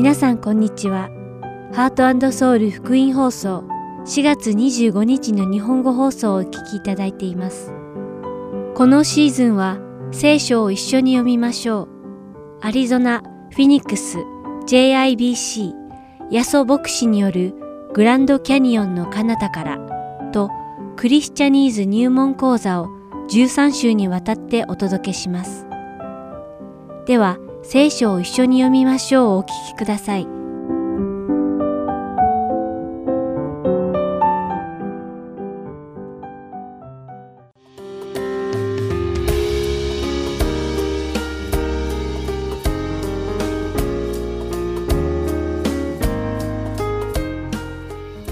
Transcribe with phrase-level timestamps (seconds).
[0.00, 1.10] 皆さんこんにちは。
[1.74, 3.68] ハートソウル福音放送
[4.06, 7.70] 4月25日の日本語放送をお聞きいただいています。
[8.74, 9.78] このシーズンは
[10.10, 11.88] 聖書を一緒に読みましょう。
[12.62, 14.16] アリゾナ、フィニックス、
[14.66, 15.74] JIBC、
[16.30, 17.52] ヤソ牧師による
[17.92, 20.48] グランドキャニオンの彼方からと
[20.96, 22.88] クリスチャニーズ入門講座を
[23.28, 25.66] 13週にわたってお届けします。
[27.04, 30.26] では、聖書を一緒に読みましょうをお聞きください。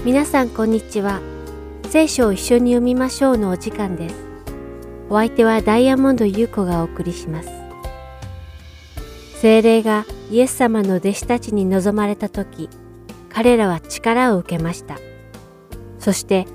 [0.03, 1.21] 皆さんこんにちは。
[1.87, 4.15] 聖書を一緒に読みましょうのお時間です。
[5.09, 7.58] お相手はダイヤモンド優子がお送りします。
[9.41, 12.69] 精霊がイエス様の弟子たちに望まれた時、
[13.29, 14.97] 彼らは力を受けました。
[15.97, 16.45] そして、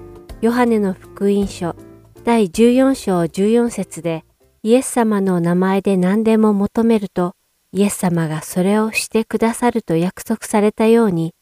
[0.42, 1.76] ヨハネの福音書
[2.24, 4.26] 第14章14節で、
[4.62, 7.34] イエス様の名前で何でも求めると、
[7.72, 11.34] イエス様がそれをしてくださると約束されたように、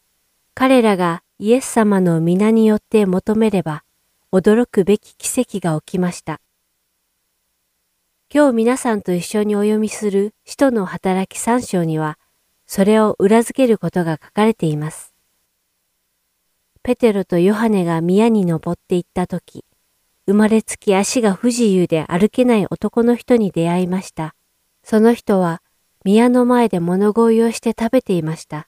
[0.54, 3.82] 彼らがイエス様の皆によって求めれば、
[4.32, 6.40] 驚くべき奇跡が起きました。
[8.34, 12.18] 今日皆さんと一緒にお読みする使徒の働き三章には、
[12.64, 15.12] それを裏付けることが書かれています。
[16.82, 19.66] ペテロとヨハネが宮に登って行った時、
[20.24, 24.34] 生まれつき足が不自由で歩けない男の人に出会いました。
[24.82, 25.60] その人は
[26.02, 28.66] 宮の前で物乞いをして食べていました。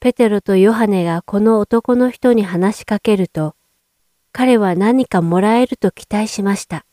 [0.00, 3.56] ペテロとヨハネがこの男の人に話しかけると、
[4.32, 6.86] 彼は何かもらえると期待しました。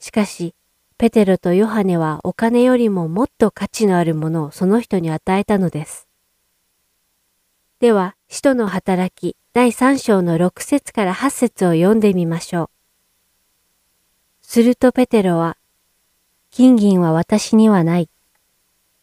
[0.00, 0.54] しかし、
[0.98, 6.08] ペテロとヨハネはお金よりももっと価値のあるものをその人に与えたのです。
[7.80, 12.70] では、使徒の働き第3章の6節から8節を読んでみましょう。
[14.42, 15.56] するとペテロは、
[16.50, 18.10] 金銀は私にはない。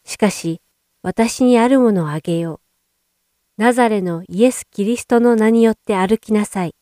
[0.04, 0.62] しかし、
[1.02, 2.60] 私にあるものをあげよ
[3.58, 3.62] う。
[3.62, 6.76] ナザレのイエス・キリストの名によって歩きなさい。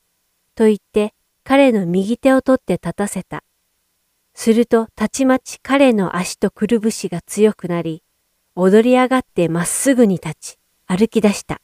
[0.55, 1.13] と言って
[1.43, 3.43] 彼の右手を取って立たせた。
[4.35, 8.03] するとたちまち彼の足とくるぶしが強くなり、
[8.53, 11.61] 踊り上がってまっすぐに立ち、歩き出した。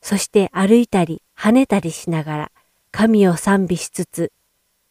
[0.00, 2.52] そして歩いたり跳ねたりしながら
[2.92, 4.32] 神を賛美しつつ、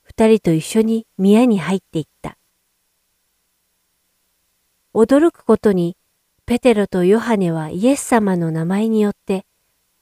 [0.01, 2.37] 二人と一緒に宮に入っていった。
[4.93, 5.97] 驚くことに
[6.45, 9.45] ペテロとヨハネはイエス様の名前によって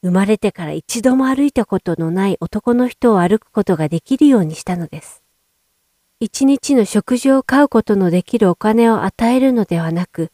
[0.01, 5.20] 生まれてから一度も歩いたことのない男の人を歩くことができるようにしたのです。
[6.23, 10.31] 一日の食事を買うことのできるお金を与えるのではなく、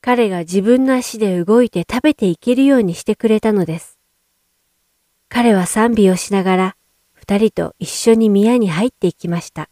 [0.00, 4.00] 彼が自分の足で動いて食べていけるようにしてくれたのです。
[5.28, 6.76] 彼は賛美をしながら
[7.12, 9.70] 二人と一緒に宮に入っていきました。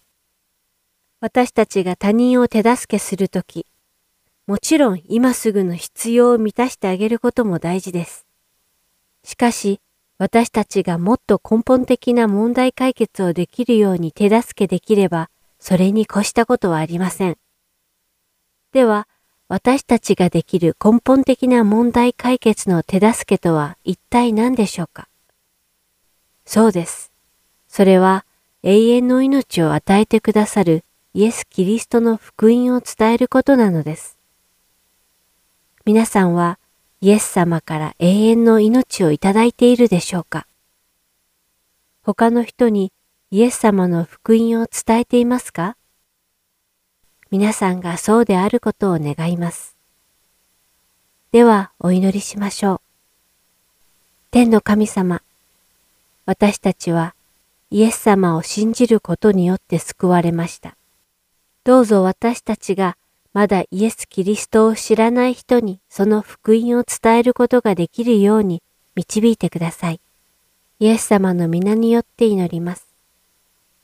[1.18, 3.66] 私たちが他人を手助けするとき、
[4.46, 8.24] もちろん今すぐの必要を満たしてあげることも大事です。
[9.24, 9.80] しかし、
[10.16, 15.28] 私たちがもっと根本的な問題解決をできるように手助けできれば、
[15.60, 17.36] それに越したことはありません。
[18.72, 19.06] では、
[19.48, 25.08] 私たちができる根本的な問題解決の手助けとは一体何でしょうか？
[26.44, 27.12] そうです。
[27.68, 28.24] それは
[28.62, 30.84] 永遠の命を与えてくださる
[31.14, 34.18] イエス・キリストの福音を伝えることなのです。
[35.84, 36.60] 皆さんは
[37.00, 40.46] イエス様から永遠の命をいただいているでしょうか？
[42.02, 42.92] 他の人に
[43.32, 45.76] イエス様の福音を伝えていますか？
[47.30, 49.76] 皆さんがそうであることを願います。
[51.30, 52.80] ではお祈りしましょう。
[54.32, 55.22] 天の神様、
[56.26, 57.14] 私たちは
[57.70, 60.76] イエス様を信じることによって救われました。
[61.62, 62.96] どうぞ私たちが
[63.32, 68.60] まだイエス・キリストを知らない人にその福音を伝えることができるように
[68.96, 70.00] 導いてください。
[70.80, 72.89] イエス様の皆によって祈ります。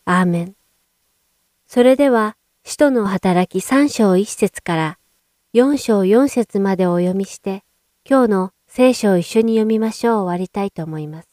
[0.08, 0.56] アーメン。
[1.66, 4.98] それでは、使徒の働き3章1節から
[5.52, 7.64] 4章4節までお読みして、
[8.08, 11.28] 今日の聖書を一緒に読みましょう終わりたいと思います。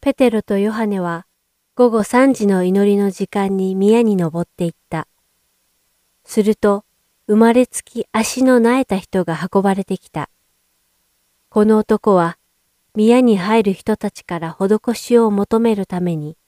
[0.00, 1.26] ペテロとヨハネは
[1.76, 5.06] 午後3時の祈りの時間に宮に登っていった。
[6.24, 6.84] すると、
[7.28, 10.30] 生まれつき足の苗えた人が運ばれてきた。
[11.48, 12.38] この男は、
[12.96, 16.38] 宮に入る人たちから施しを求めるために、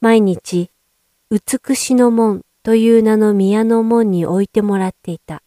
[0.00, 0.70] 毎日、
[1.28, 5.42] 美しの門という名の宮の門に置いてもらっていた。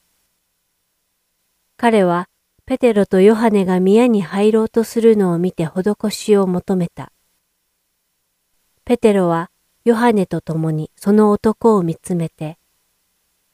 [1.77, 2.27] 彼は
[2.65, 7.13] ペテロとヨハネが宮に入ろうとするのを見て施しを求めた。
[8.83, 9.49] ペテロは
[9.85, 12.57] ヨハネと共にその男を見つめて、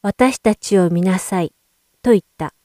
[0.01, 1.53] 私たちを見なさい、
[2.01, 2.55] と言った。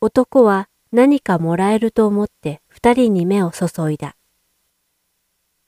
[0.00, 4.16] 男は何かもらえると思って二人に目を注いだ。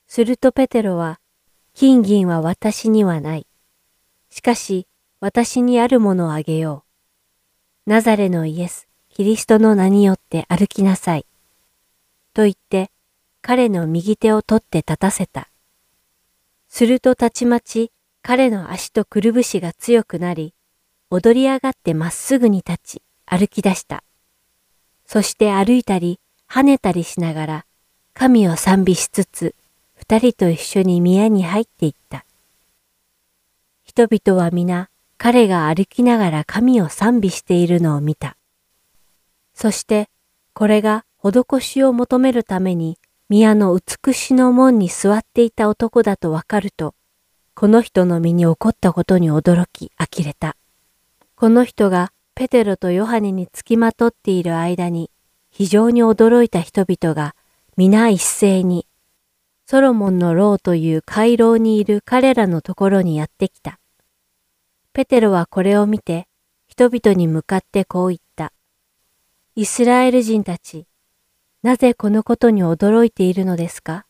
[0.07, 1.19] するとペテロは、
[1.73, 3.47] 金銀は私にはない。
[4.29, 4.87] しかし、
[5.19, 6.83] 私にあるものをあげよ
[7.87, 7.89] う。
[7.89, 11.25] ナザレのイエス、キリストの名によって歩きなさい。
[12.33, 12.91] と言って、
[13.41, 15.49] 彼の右手を取って立たせた。
[16.67, 17.91] するとたちまち
[18.21, 20.53] 彼の足とくるぶしが強くなり、
[21.09, 24.03] 踊り上がってまっすぐに立ち、歩き出した。
[25.13, 26.19] そして歩いたり、
[26.49, 27.65] 跳ねたりしながら、
[28.15, 29.53] 神を賛美しつつ、
[29.93, 32.25] 二人と一緒に宮に入っていった。
[33.83, 34.89] 人々は皆、
[35.19, 38.37] 彼が歩きながら神を賛美しているのを見た。
[39.53, 40.09] そして、
[40.55, 42.97] これが施しを求めるために
[43.29, 46.95] 宮の美しの門に座っていた男だとわかると、
[47.53, 50.57] この人の身に起こったことに驚き呆れた。
[51.35, 55.11] この人がペテロとヨハネにつきまとっている間に、
[55.51, 57.35] 非常に驚いた人々が
[57.77, 58.87] 皆一斉に、
[59.65, 63.79] ソロモンの牢という回廊にいる彼らのところにやってきた。
[64.93, 66.27] ペテロはこれを見て、
[66.67, 68.51] 人々に向かってこう言った。
[69.55, 70.87] イスラエル人たち、
[71.61, 74.05] なぜこのことに驚いているのですか？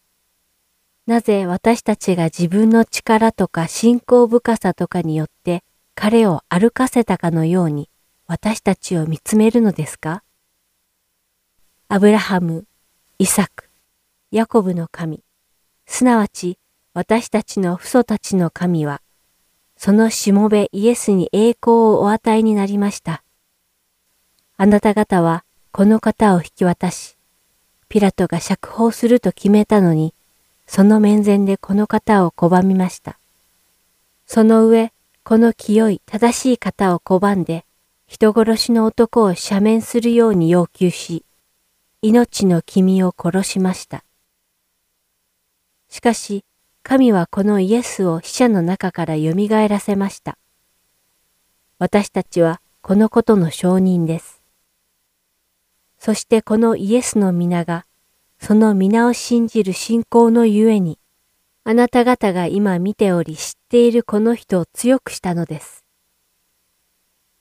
[1.06, 5.62] なぜ私たちが自分の力とか信仰深さとかによって
[5.94, 7.90] 彼を歩かせたかのように
[8.26, 10.24] 私たちを見つめるのですか？
[11.90, 12.66] アブラハム、
[13.20, 13.70] イサク、
[14.32, 15.22] ヤコブの神、
[15.86, 16.58] すなわち
[16.94, 19.02] 私たちの父祖たちの神は、
[19.76, 23.24] そのしもべイエスに栄光をお与えになりました。
[24.56, 25.44] あなた方は
[25.74, 27.18] この方を引き渡し、
[27.90, 30.14] ピラトが釈放すると決めたのに、
[30.66, 33.20] その面前でこの方を拒みました。
[34.26, 34.94] その上、
[35.26, 37.66] この清い正しい方を拒んで、
[38.14, 41.26] 人殺しの男を赦免するように要求し、
[42.04, 44.06] 命の君を殺しました。
[45.90, 46.46] しかし、
[46.84, 49.34] 神はこのイエスを死者の中から蘇
[49.68, 50.38] らせました。
[51.80, 54.44] 私たちはこのことの証人です。
[55.98, 57.88] そしてこのイエスの皆が、
[58.40, 61.00] その皆を信じる信仰のゆえに、
[61.64, 65.83] あなた方が今見ており知っているこの人を強くしたのです。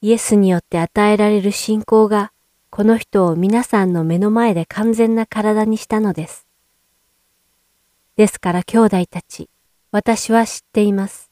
[0.05, 2.33] イエスによって与えられる信仰が、
[2.71, 6.45] この人を皆さんの目の前で完全な体にしたのです。
[8.17, 9.49] ですから兄弟たち、
[9.93, 11.31] 私は知っています。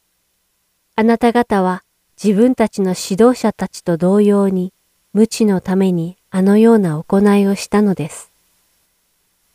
[0.94, 1.82] あなた方は
[2.22, 4.72] 自分たちの指導者たちと同様に、
[5.12, 8.30] 無知のためにあのような行いをしたのです。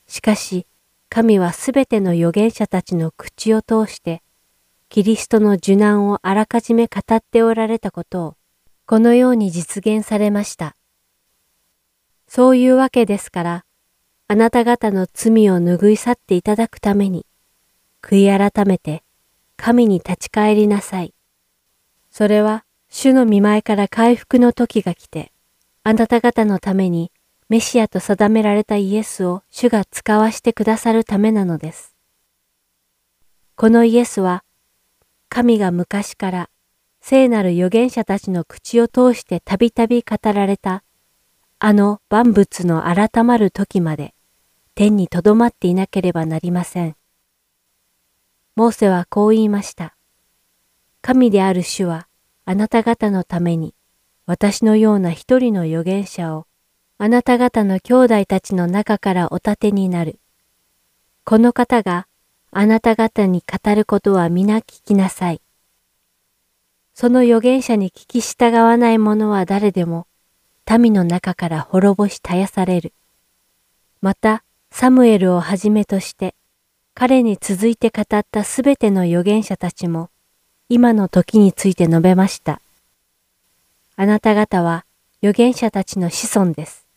[0.08, 0.66] しかし、
[1.08, 4.22] 神はすべての預言者たちの口を通して、
[4.90, 8.36] キリストの受難をあらかじめ語っておられたことを、
[8.88, 10.76] このように実現されました。
[12.28, 13.66] そういうわけですから、
[14.28, 17.26] あなた方の罪を拭い去っていただくために、
[18.04, 19.04] 悔い改めて
[19.58, 21.16] 神に立ち返りなさい。
[22.12, 25.32] それは主の見舞いから回復の時が来て、
[25.84, 27.12] あなた方のために
[27.50, 31.96] メシアと定められたイエスを主が使わしてくださるためなのです。
[33.56, 34.44] このイエスは、
[35.30, 36.50] 神が昔から
[37.08, 40.84] 聖なる預言者たちの口を通してたびたび語られた、
[41.60, 44.16] あの万物の改まる時まで
[44.74, 46.96] 天に留まっていなければなりません。
[48.56, 49.96] モーセはこう言いました。
[51.04, 52.08] 神である主は
[52.44, 53.76] あなた方のために
[54.26, 56.48] 私のような一人の預言者を
[56.98, 60.20] あなた方の兄弟たちの中からお立てになる。
[61.24, 62.08] この方が
[62.50, 65.42] あなた方に語ることは皆聞きなさい。
[66.96, 70.08] その預言者に聞き従わない者は誰でも
[70.80, 72.94] 民の中から滅ぼし絶やされる。
[74.02, 76.36] また、サムエルをはじめとして、
[76.94, 80.10] 彼に続いて語ったすべての預言者たちも、
[80.70, 82.62] 今の時について述べました。
[83.98, 84.86] あなた方は
[85.22, 86.88] 預言者たちの子孫です。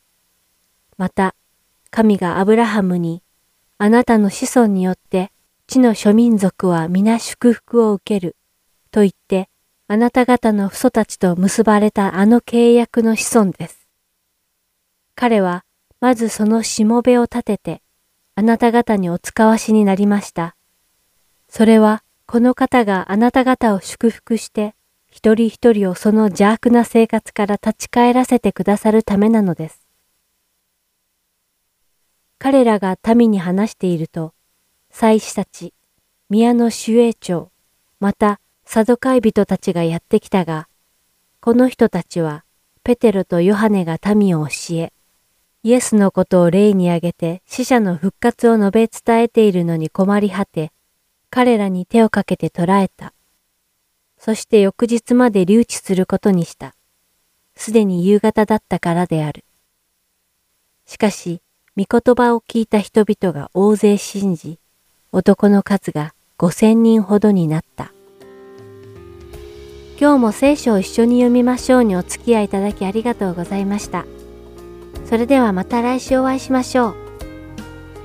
[0.97, 1.35] また、
[1.91, 3.21] 神がアブラハムに、
[3.79, 5.31] あなたの子孫によって
[5.67, 8.37] 地の諸民族は皆祝福を受ける、
[8.91, 9.49] と言って、
[9.91, 13.89] あなた方の父祖たちと結ばれたあの契約の子孫です。
[15.15, 15.65] 彼は、
[15.99, 17.83] まずそのしもべを立てて、
[18.35, 20.57] あなた方にお使わしになりました。
[21.49, 24.75] それは、この方があなた方を祝福して、
[25.11, 29.89] 一人一人をその邪悪な生活から立ち返らせてくださるためなのです。
[32.39, 34.35] 彼らが民に話していると、
[34.91, 35.73] 祭司たち、
[36.29, 37.51] 宮の守衛長、
[38.01, 38.39] また
[38.71, 40.69] サドカイ人たちがやってきたが、
[41.41, 42.45] この人たちは
[42.85, 44.93] ペテロとヨハネが民を教え、
[45.63, 50.71] イエスのことを例に挙げて死者の復活を述べ伝えているのに困り果て、
[51.31, 53.15] 彼らに手をかけて捕らえた。
[54.19, 56.75] そして翌日まで留置することにした。
[57.57, 59.47] すでに夕方だったからである。
[60.85, 61.41] しかし、
[61.75, 64.59] 御言葉を聞いた人々が大勢信じ、
[65.11, 67.95] 男の数が五千人ほどになった。
[70.01, 74.07] 今日も聖書を一緒に読みましょうにお付き合いいただきありがとうございました。
[75.07, 76.95] それではまた来週お会いしましょう。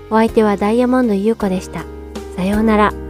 [0.09, 1.85] お相手はダイヤモンド優子でした。
[2.35, 3.02] さようなら。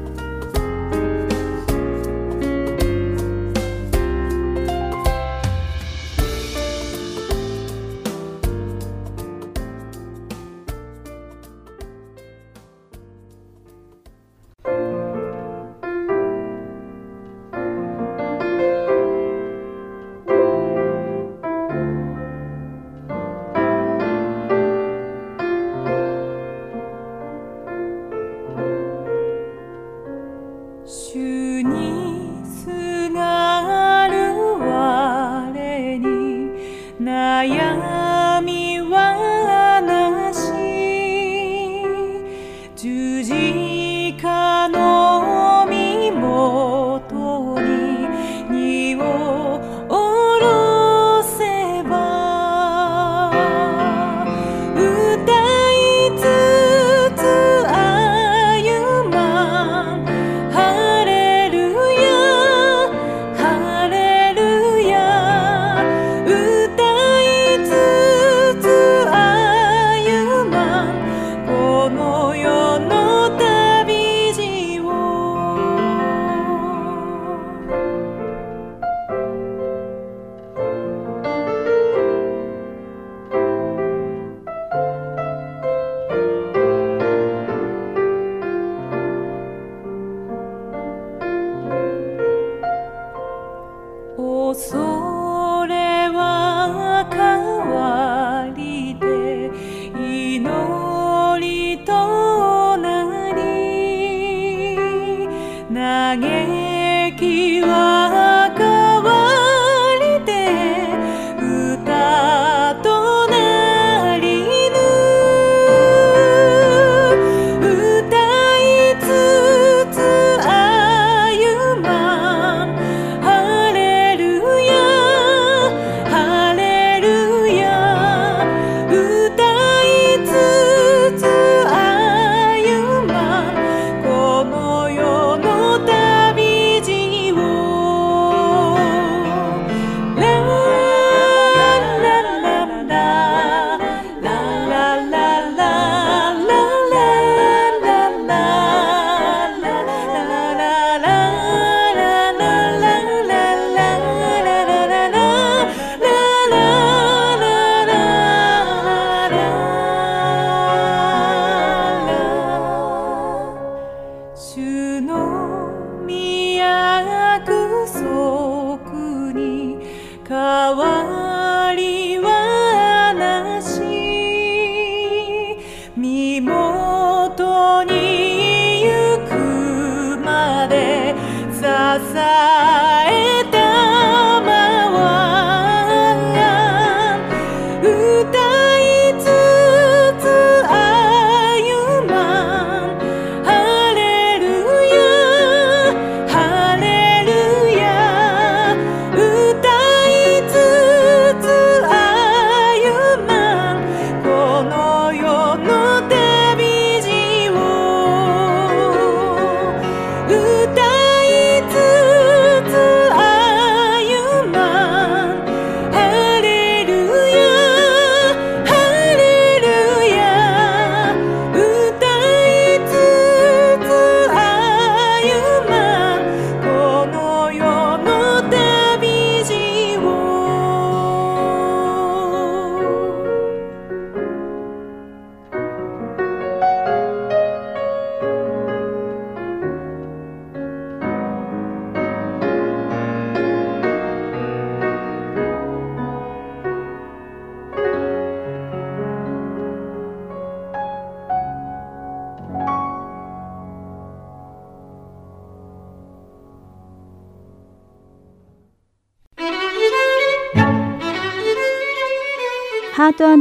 [106.19, 108.02] 嘆きは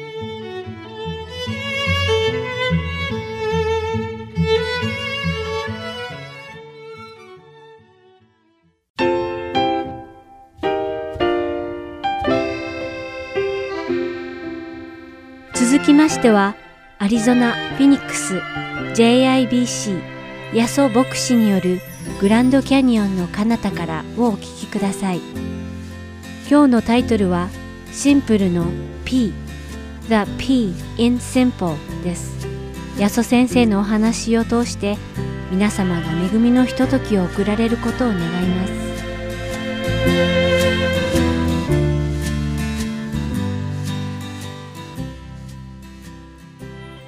[15.79, 16.57] 続きましては、
[16.99, 18.39] アリゾナ・フィニックス
[18.95, 20.01] JIBC
[20.53, 21.81] ヤソ牧師による
[22.21, 25.21] グランドキャニオンの彼方からをお聞きください。
[26.51, 27.49] 今日のタイトルは
[27.93, 28.67] シンプルの
[29.05, 29.33] P
[30.09, 32.49] The P in Simple です。
[32.99, 34.99] ヤソ先生のお話を通して
[35.53, 40.48] 皆様が恵みのひとときを送られることを願います。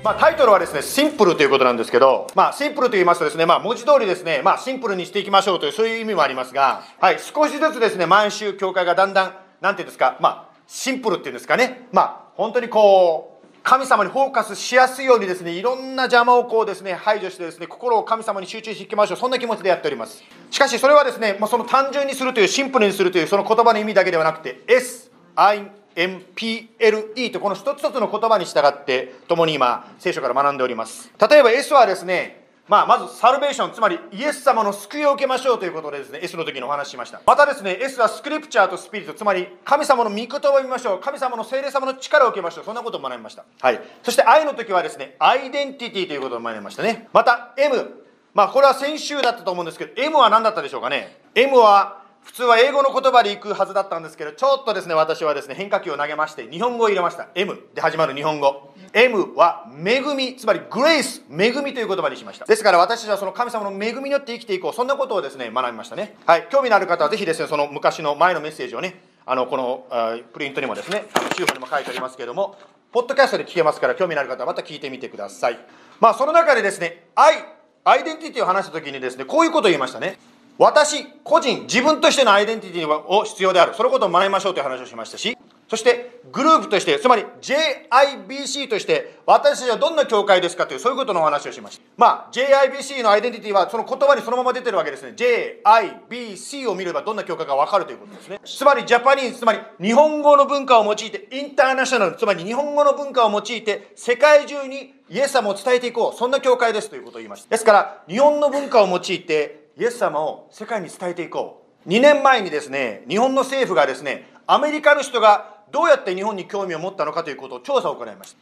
[0.03, 19.19] まあ、タイトルはですね、シンプルということなんですけど、まあ、シンプルと言いますとですね、まあ、文字通りですね、まあ、シンプルにしていきましょうという、そういう意味もありますが、はい、少しずつですね、毎週、教会がだんだん、なんていうんですか、まあ、シンプルっていうんですかね、まあ、本当にこう、神様にフォーカスしやすいようにですね、いろんな邪魔をこうですね、排除してですね、心を神様に集中していきましょう。
[19.19, 20.25] そんな気持ちでやっております。
[20.51, 31.11] しかし、それはですね、まあ、その単純にするという、シンプルにするという、その言葉の意味だけではなくて、S、I、MPLE とこの一つ一つの言葉に従って共に今聖書から学んでおります。
[31.31, 37.21] 例えば S はですねまあ、まずサルベーションつまりイエス様の救いを受けましょうということでですね S の時にお話ししました。
[37.27, 41.01] またですね S はスクリプチャーとスピリットつまり神様の御言葉を見ましょう。
[41.01, 42.65] 神様の聖霊様の力を受けましょう。
[42.65, 43.45] そんなことを学びました。
[43.61, 43.81] はい。
[44.05, 47.09] そして I の時はですねアイデンティティということを学びましたね。
[47.13, 52.00] また M まあこれは先週だったと思うんですけど M は何だったでしょうかね？M は
[52.31, 57.27] 普通は英語の言葉で行くはずだったんですけど、ちょっとですね、私はですね、変化球を投げまして、日本語を入れました。
[57.35, 58.73] M で始まる日本語。
[58.93, 62.45] M は恵み、つまりグレイス、恵みという言葉にしました。
[62.45, 64.73] ですから私たちはその神様の恵みによって生きていこう。
[64.73, 66.17] そんなことをですね、学びましたね。
[66.25, 66.47] はい。
[66.53, 69.89] 興味のある方はぜひですね、その昔の前のメッセージをね、あの、この
[70.33, 72.57] プリントにもですね、中報にも書いてありますけども、
[72.93, 75.59] ポッドキャストで聞けますから、興味のある方はまた聞いてみてください。
[75.99, 77.45] まあ、その中でですね、愛、
[77.83, 80.17] アイデンティティを話した時にですね、こういうことを言いましたね。
[80.59, 83.75] 私個人自分としてのアイデンティティを必要である。
[83.75, 85.37] そのことを学びましょうという話をしましたし
[85.71, 91.85] そしてグループとしてつまり JIBC として私たちはどんな教会ですかというそういうことのお話をしました。
[91.97, 95.15] まあ JIBC のアイデンティティはその言葉にそのまま出てるわけですね。
[95.17, 98.41] JIBC を見ればどんな教会か分かるということですね。
[98.45, 106.19] つまりジャパニーズつまり日本語の文化を用いてインターナショナルつまり日本語の文化を用いて世界中にイエス様を伝えていこう。
[106.19, 107.51] そんな教会ですということを言いました。
[107.51, 111.89] ですから日本の文化を用いてイエス様を世界に伝えていこう。
[111.89, 118.39] 2年前にですね日本の政府がですねアメリカの人がどうやって日本に興味を持ったのかということを調査を行いました。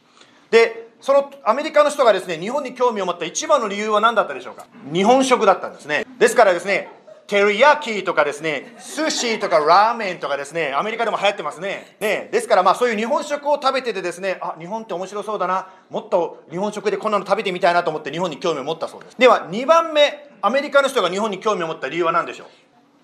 [0.51, 4.67] でそのアメリカの人がですね日本に興味を持った一番の理由は何だったでしょうか？
[4.91, 6.05] 日本食だったんですね。
[6.19, 6.89] ですからですね
[7.27, 11.95] テリヤキとかですね、寿司とかラーメンとかですね、アメリカでも流行ってますね。
[11.99, 19.15] ねですからまあそういう日本食を食べててですね、あ、日本って面白そうだな、もっと日本食でこんなの食べてみたいなと思って日本に興味を持ったそうです。
[19.19, 22.47] では2番目、アメリカの人が日本に興味を持った理由は何でしょう？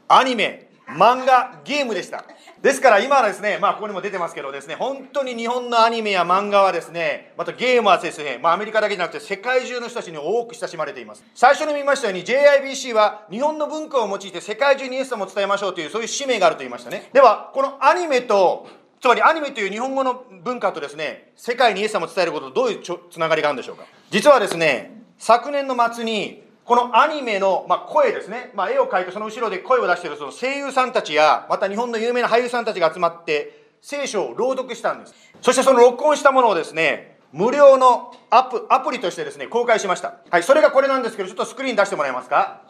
[0.07, 2.25] アニメ、漫画、ゲームでした。
[2.61, 11.23] ですから今はですね、まあここにも出てますけどですね、本当に日本のアニメや漫画はですね、またゲームはですね、まあアメリカだけじゃなくて世界中の人たちに多く親しまれています。
[11.35, 17.09] 最初に見ましたように JIBC は日本の文化を用いて世界中にイエス様を伝えましょうというそういう使命があると言いましたね。
[17.13, 18.67] では、このアニメと
[19.01, 23.85] つまりアニメという日本語の文化とですね、世界にイエス様を伝えることとどういうつながりがあるんでしょうか？
[24.09, 35.13] 実はですね、昨年の末にこのアニメの、まあ、声ですね、まあ、絵を描いてその後ろで声を出しているその声優さんたちやまた日本の有名な俳優さんたちが集まって聖書を朗読したんです。
[35.41, 40.15] そしてその録音したものをですね無料のアプアプリとしてですね公開しました。
[40.31, 42.61] はいそれがこれなんですけどちょっとスクリーン出してもらえますか？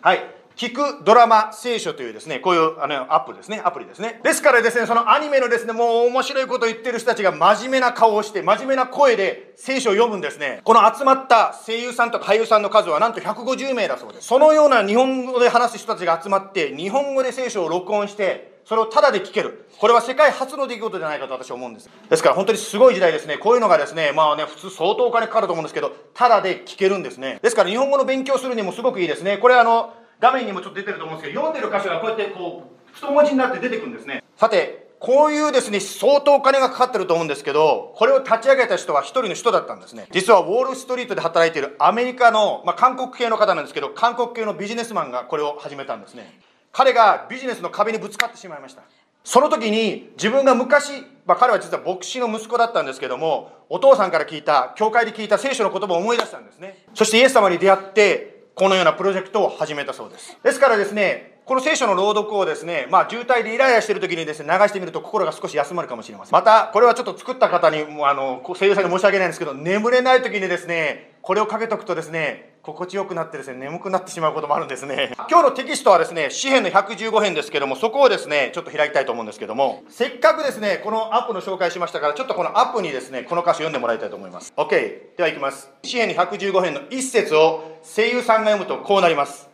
[0.00, 0.35] はい。
[0.56, 4.22] 聞くドラマ聖書というですね、こういうあのアップですね、アプリですね。
[4.24, 10.62] ですからですね、そのアニメのですね、もう面白いことを言ってる人たちが真面目な顔をして、真面目な声で聖書を読むんですね。
[10.64, 14.28] この集まった声優さんとか俳優さんの数はなんと150名だそうです。
[14.28, 19.68] そのような日本語で話す人たちが集まって、日本語で聖書を録音して、それをタダで聞ける。
[19.78, 21.90] これは世界初の出来事じゃないかと私は思うんです。
[22.08, 23.36] ですから本当にすごい時代ですね。
[23.36, 27.40] こういうのがですね、まあね、普通相当お金かかると思うんですけど、タダで聞けるんですね。
[27.42, 29.36] ですから日本語の勉強するにもすごくいいですね。
[29.36, 34.22] これあの、画面にもちょっと出てると思うんですけど、読んでる箇所がこうやってこう、太文字になって出てくるんですね。
[34.36, 40.06] さて、こういうですね、相当お金がかかってると思うんですけど、これを立ち上げた人は一人の人だったんですね。
[40.10, 46.40] 実はウォールストリートで働いているアメリカの、まあ、韓国系の方なんですけど、韓国系のビジネスマンがこれを始めたんですね。
[46.72, 48.82] 彼がビジネスの壁にぶつかってしまいました。
[49.22, 56.86] その時に自分が昔、まあ、彼は実は牧師の息子だったんですけども、お父さんから聞いた、教会で聞いた聖書の言葉を思い出したんですね。
[56.94, 60.34] そしてイエス様に出会って、このようなプロジェクトを始めたそうです。
[60.42, 66.32] ですからですね、この聖書の朗読をですね、まあ、渋滞でイライラしている時にですね、流してみると心が少し休まるかもしれません。
[66.32, 75.12] また、これはちょっと作った方に、あの、声優さんに申し訳ないんですけど、眠れない時にですね、これをかけとくとですね、心地よくなってですね、眠くなってしまうこともあるんですね。
[75.30, 84.52] 今日のテキストはですね、詩篇の115編ですけども、そこをですね、ちょっと開きたいと思うんですけども、せっかくですね、このアップの紹介しましたから、ちょっとこのアップにですね、この歌詞読んでもらいたいと思います。
[84.56, 84.70] OK。
[85.16, 85.70] では行きます。
[85.84, 89.48] 詩篇の115編の一節を声優さんが読むとこうなります。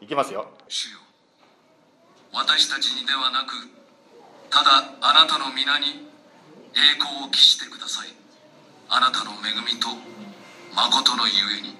[0.00, 0.46] いきますよ。
[2.32, 3.52] 私たちにではなく
[4.50, 6.08] ただあなたの皆に
[6.74, 8.08] 栄光を期してください
[8.88, 9.88] あなたの恵みと
[10.74, 11.79] 誠のゆえに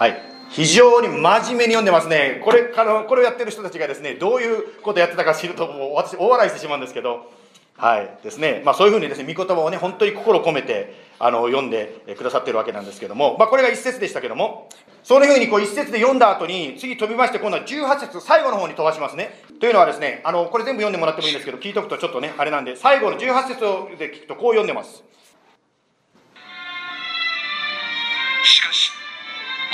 [0.00, 0.22] はい。
[0.48, 2.40] 非常に真面目に読んでますね。
[2.42, 7.30] これからこれをやってる人たちがですねどういうことやってたか知るともう私大笑いしてしまうんですけど。
[7.76, 8.18] はい。
[8.22, 8.62] ですね。
[8.64, 13.36] まあそういうふうにですね御言葉をね本当に心込めてあの読んでくださってるわけなんですけども。
[13.38, 14.70] まあこれが一節でしたけども。
[15.02, 19.42] そういうふうにこう一節で読んだ後に次飛びまして今度は18節最後の方に飛ばしますね。
[19.60, 25.04] というのはですね、あの、これ全部読んでもらってもいいんですけど、聞いとくとちょっとね、あれなんで、最後の18節で聞くとこう読んでます。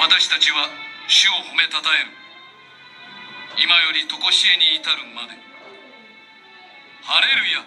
[0.09, 0.69] 私たちは
[1.09, 2.11] 主を褒めたたえる。
[3.59, 5.31] 今より常しえに至るまで。
[7.03, 7.61] ハレルヤ。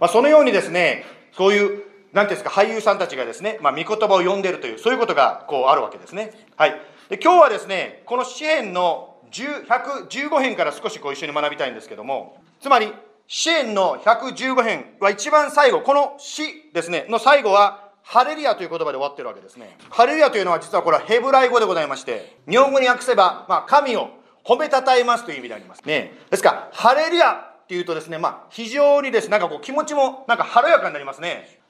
[0.00, 6.32] まあ、そのようにですね、そういう、なんていうんですか、俳優さんたちがですね、まあ、御言葉を読んでるという、そういうことがこうあるわけですね。
[6.56, 6.74] はい。
[7.08, 12.92] で今日はですね、この詩篇の115編から少しこう一緒に学びたいんですけども、つまり、
[13.28, 19.76] 支援の115編は一番最後、この詩ですね、の最後は、ハレルヤという言葉で終わってるわけですね。
[19.90, 24.10] ハレルヤというのは実はこれはヘブライ語でございまして、日本語に訳せば、まあ、神を
[24.44, 25.82] 褒めたたえますという意味であります。
[25.86, 26.12] ね。
[26.30, 31.60] ですから、ハレルヤっていうとですね、まあ、非常にです、ね、なんかこう気持ちもなんか軽やかになりますね。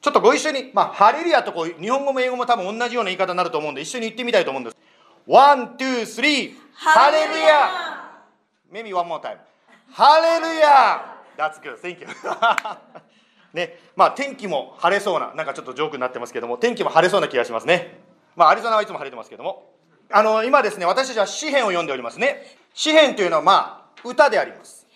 [0.00, 4.76] ちょっとご一緒に、まあ、ハレルヤとこう、日本語も英語も多分同じような言い方になると思うんで、一緒に言ってみたいと思うんです。
[5.26, 6.54] One, two, three。
[6.72, 7.70] ハレルヤ
[8.72, 9.38] Maybe one more time.
[9.90, 11.78] ハレルヤ That's good.
[11.80, 12.06] Thank you.
[13.56, 17.98] ね、まあ天気も晴れそうな、なんかちょっとジョークになってますけども、天気も晴れそうな気がしますね。
[18.36, 19.72] まあアリゾナはいつも晴れてますけども。
[20.12, 22.56] あの、今ですね、私たちは詩篇を読んでおりますね。
[22.74, 24.86] 詩篇というのはまあ歌であります。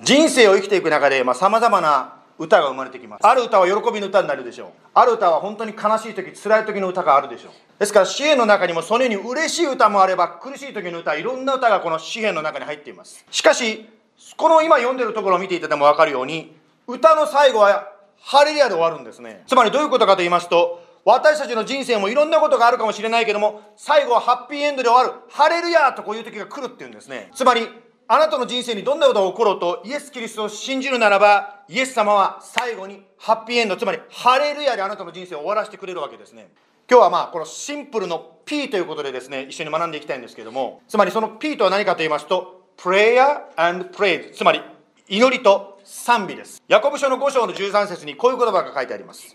[0.00, 3.26] 人生を生きていく中で、まあ様々な歌が生まれてきます。
[3.26, 4.68] ある歌は喜びの歌になるでしょう。
[4.94, 7.52] ある歌は本当に悲しい時、辛い時の歌があるでしょう。
[7.78, 13.24] ですから、詩篇の中にもそのように嬉しい歌もあれば、苦しい時の歌、いろんな歌がこの詩篇の中に入っています。
[13.30, 13.88] しかし、
[14.36, 16.56] この今読んでるところを見ていただいても分かるように、
[16.86, 19.42] 歌の最後はハレリアで終わるんですね。
[19.46, 25.20] つまりどういうことかと言いますと、私たちの人生もいろんなことがあるかもしれないけども、最後はハッピーエンドで終わる。
[25.30, 27.30] ハレルヤーとこういう時が来るっていうんですね。
[27.34, 27.66] つまり、
[28.12, 36.50] あなたの人生にどんなことが起ころうとイエス・キリストを信じるならばイエス様は最後にハッピーエンドつまりハレルヤであなたの人生を終わらせてくれるわけですね
[36.90, 44.60] 今日はまあこのシンプルの P ということでですね一緒に学んでいきたいんですけどもつまりその P とは何かと言いますと Prayer and Praise つまり
[45.06, 46.62] 祈りと賛美です。
[46.68, 49.34] ヤコブ書の5章の13節にこういう言葉が書いてあります。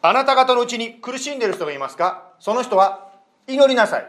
[0.00, 2.32] あなた方のうちに苦しんでいる人がいますか？
[2.38, 3.10] その人は
[3.48, 4.06] 祈りなさい。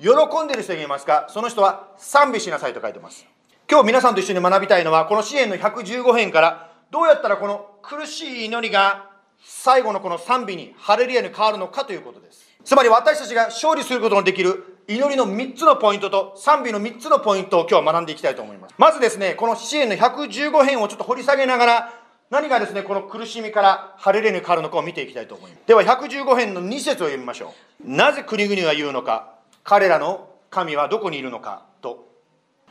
[0.00, 0.10] 喜
[0.44, 1.26] んでいる人がいますか？
[1.28, 3.26] その人は賛美しなさいと書いてます。
[3.68, 9.10] 今日皆さんと一緒に学びたいのはこの支援の115編からどうやったらこの苦しい祈りが
[9.44, 12.44] 最後のこの賛美にハレルヤに変わるのかということです。
[12.64, 18.74] つまり私たちが勝利することのできる祈りの3つのポイントと賛美の3つのポイントを今日は学んでいきたいと思います。
[18.76, 21.94] まずですねこの支援の115編をちょっと掘り下げながら
[22.30, 25.62] 何がですねこの苦しみからハレルヤに変わるのかを見ていきたいと思います。
[25.66, 27.90] では115編の2節を読みましょう。
[27.90, 29.34] なぜ国々が言うのか。
[29.62, 31.64] 彼らの神はどこにいるのか。
[31.80, 32.12] と。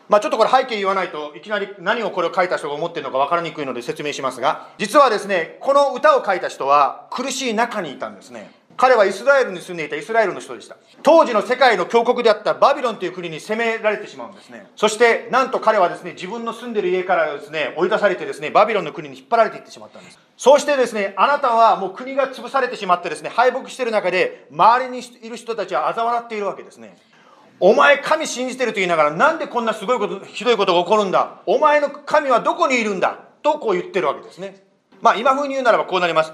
[0.09, 8.51] まあ、ちょっとこれ背景言わないといきなり何をこれを書いた人が思ってるのか分からにくいので説明しますが実はですねこの歌を書いた人は苦しい中にいたんですね。
[8.75, 10.75] 彼はイスラエルに住んでいたイスラエルの人でした。
[11.03, 14.67] 当時の世界の強国であったバビロンという国に攻められてしまうんですね。
[14.75, 20.19] そしてなんと彼はですね自分の住んでる家からですね追い出されてですねバビロンの国に引っ張られていってしまったんです。
[20.37, 26.97] そうしてですねあなたはもう国が潰されてしまってですね敗北してる中で周りにいる人たちは嘲笑っているわけですね。
[27.59, 31.41] お前神信じてると言いながらなんでこんなすごいことひどいことが起こるんだ？
[31.45, 33.19] お前の神はどこにいるんだ？
[33.43, 34.63] とこう言ってるわけですね。
[35.01, 36.33] まあ今風に言うならばこうなります。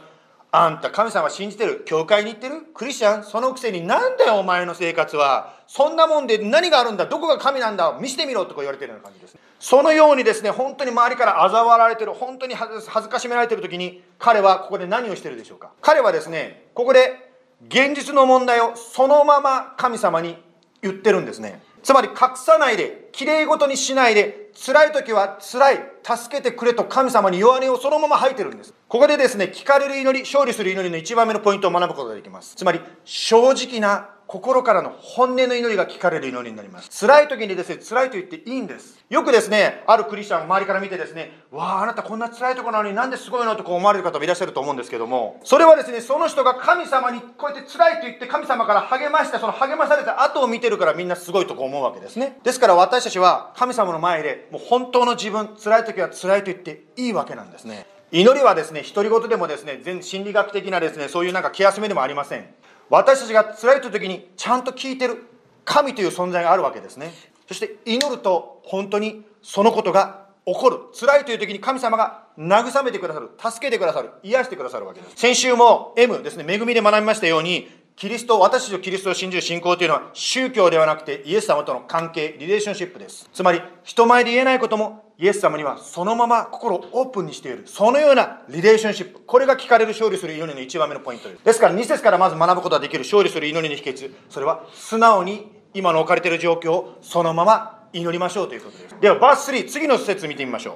[0.51, 1.83] あんた神様信じてる？
[1.85, 2.61] 教会に行ってる？
[2.73, 3.23] クリスチャン？
[3.23, 5.53] そのくせになんだよお前の生活は？
[5.67, 7.05] そんなもんで何があるんだ？
[7.05, 7.97] どこが神なんだ？
[8.01, 9.37] 見せてみろとか言われてるような感じです。
[9.59, 15.71] そのようにですね本当に周りから嘲笑われてる本当に恥ずかしめられてる時に彼はここで何をしてるでしょうか？
[15.81, 17.31] 彼はですねここで
[17.67, 20.37] 現実の問題をそのまま神様に
[20.81, 21.61] 言ってるんですね。
[21.83, 28.73] つまり隠さないできれいごとにしないで辛い時は辛い助けてくれと神様に弱音をそのまま吐いてるんです。
[28.87, 32.55] ここでですね聞かれる祈り勝利する祈りの一番目のポイントを学ぶことができます。
[32.55, 37.07] つまり正直な心からの本音の祈りが聞かれる祈りになります。
[37.07, 39.03] 辛い時にですね辛いと言っていいんです。
[39.09, 52.37] よくですねあるクリスチャンを周りから見てですねわああなたこんな辛いとこなのになんですごいのとこ思われる方もいらっしゃると思うんですけどもそれはですねその人が神様にこうやって辛いと言って神様から励ましたその励まされた後を見てるからみんなすごいとこ思うわけですね。
[52.43, 57.87] ですから私たちは神様の前でもう本当の自分辛い時は辛いと言っていいわけなんですね。
[58.11, 62.45] 祈りはですね独り言でもですね全心理学的なですねそういうなんか気休めでもありません。
[62.89, 65.23] 私たちが辛いという時にちゃんと聞いてる
[65.65, 67.11] 神という存在があるわけですね。
[67.47, 70.77] そして祈ると本当にそのことが起こる。
[70.99, 75.15] 辛いという時に神様が慰めてくださる助けてくださる癒してくださるわけです。
[75.15, 77.69] 先週も M ですね恵みで学びましたように
[77.99, 83.29] キリスト私たちのキリストを信じる信仰というのは宗教ではなくてイエス様との関係リレーションシップです。
[83.33, 87.63] つまり人前で言えないこともイエス様にはそのまま心をオープンにしている。
[87.65, 89.19] そのようなリレーションシップ。
[89.27, 91.43] これが聞かれる勝利する祈りの一番目のポイントです。
[91.43, 92.99] ですから2節からまず学ぶことができる。
[92.99, 94.13] 勝利する祈りの秘訣。
[94.29, 98.95] それは素直に今の置かれている状況をそのまま祈りましょうということです。
[99.01, 100.75] ではバース3次の説見てみましょ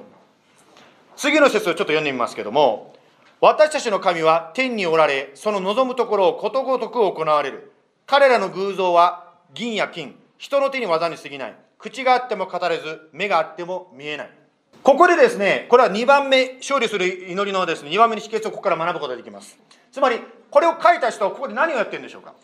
[1.16, 2.92] 次の説をちょっと読んでみますけども
[3.40, 7.72] 私たちの神は天におられ、その望むところをことごとく行われる。
[8.06, 11.56] 彼らの偶像は銀や金、人の手に技に過ぎない。
[11.78, 14.30] 口があっても語れず、目があっても見えない。
[14.82, 19.58] ここでですね、これは2番目、勝利する祈りのですね、2番目の秘訣をここから学ぶことができます。
[19.92, 20.20] つまり、
[20.50, 22.34] これを書いた人はここで何をやってるんでしょうか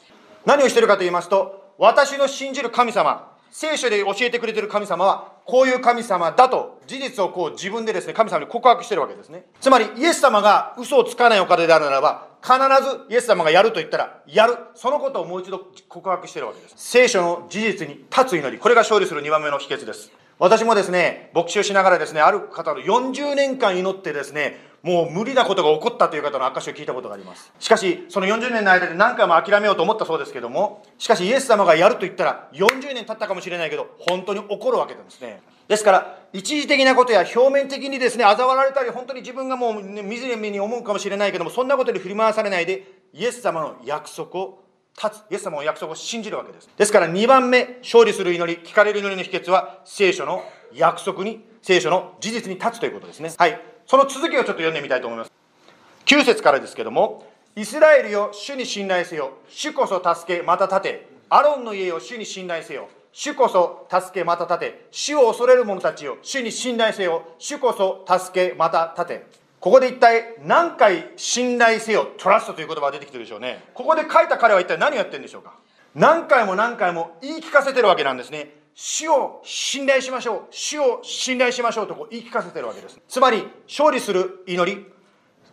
[0.46, 9.44] 何をしてるかと言いますと、私の信じる神様、聖書で教えてくれてる神様はこういう神様だと事実をこう自分でですね神様に告白してるわけですね。
[9.60, 12.54] つまりイエス様が嘘をつかないお方であるならば必
[12.88, 14.56] ずイエス様がやると言ったらやる。
[14.74, 16.74] そのことをもう一度告白してるわけです。
[16.76, 20.12] 聖書の事実に立つ祈りこれが勝利する2番目の秘訣です。
[20.38, 27.52] 私もですね牧師をしながらですねある方の40年間祈ってですねもう無理なことが起こったという方の証を聞いたことがあります。
[27.58, 35.42] しかしその40年の間で何回も諦めようと思ったそうですけどもしかしイエス様がやると言ったら40年経ったかもしれないけど本当に起こるわけなんですね。
[35.68, 44.64] ですから一時的なことや表面的にですね嘲笑われたり本当に自分がもう、ね、惨めに思うかもしれないけどもそんなことに振り回されないでイエス様の約束を
[44.96, 46.68] 立つイエス様の約束を信じるわけです。
[46.76, 53.32] ですから2番目勝利する祈り聞かれる祈りの秘訣は聖書の約束に聖書の事実に立つということですね。
[53.36, 53.69] はい。
[53.90, 55.32] その続きをちょっと読んでみたいと思います。
[56.06, 57.26] 9節からですけども
[57.56, 59.32] イスラエルよ主に信頼せよ。
[59.48, 61.08] 主こそ助けまた立て。
[61.28, 62.88] アロンの家を主に信頼せよ。
[63.10, 64.86] 主こそ助けまた立て。
[64.92, 67.34] 主を恐れる者たちよ主に信頼せよ。
[67.40, 69.26] 主こそ助けまた立て。
[69.58, 73.64] ここで一体何回信頼せよトラストという言葉が出てきてるでしょうね。
[73.74, 75.54] ここで書いた彼は一体何をやってるんでしょうか。
[75.96, 78.59] 何回も何回も言い聞かせてるわけなんですね。
[78.74, 80.42] 主を信頼しましょう。
[80.50, 83.00] 主を信頼しましょうとこう言い聞かせてるわけです。
[83.08, 84.86] つまり勝利する祈り。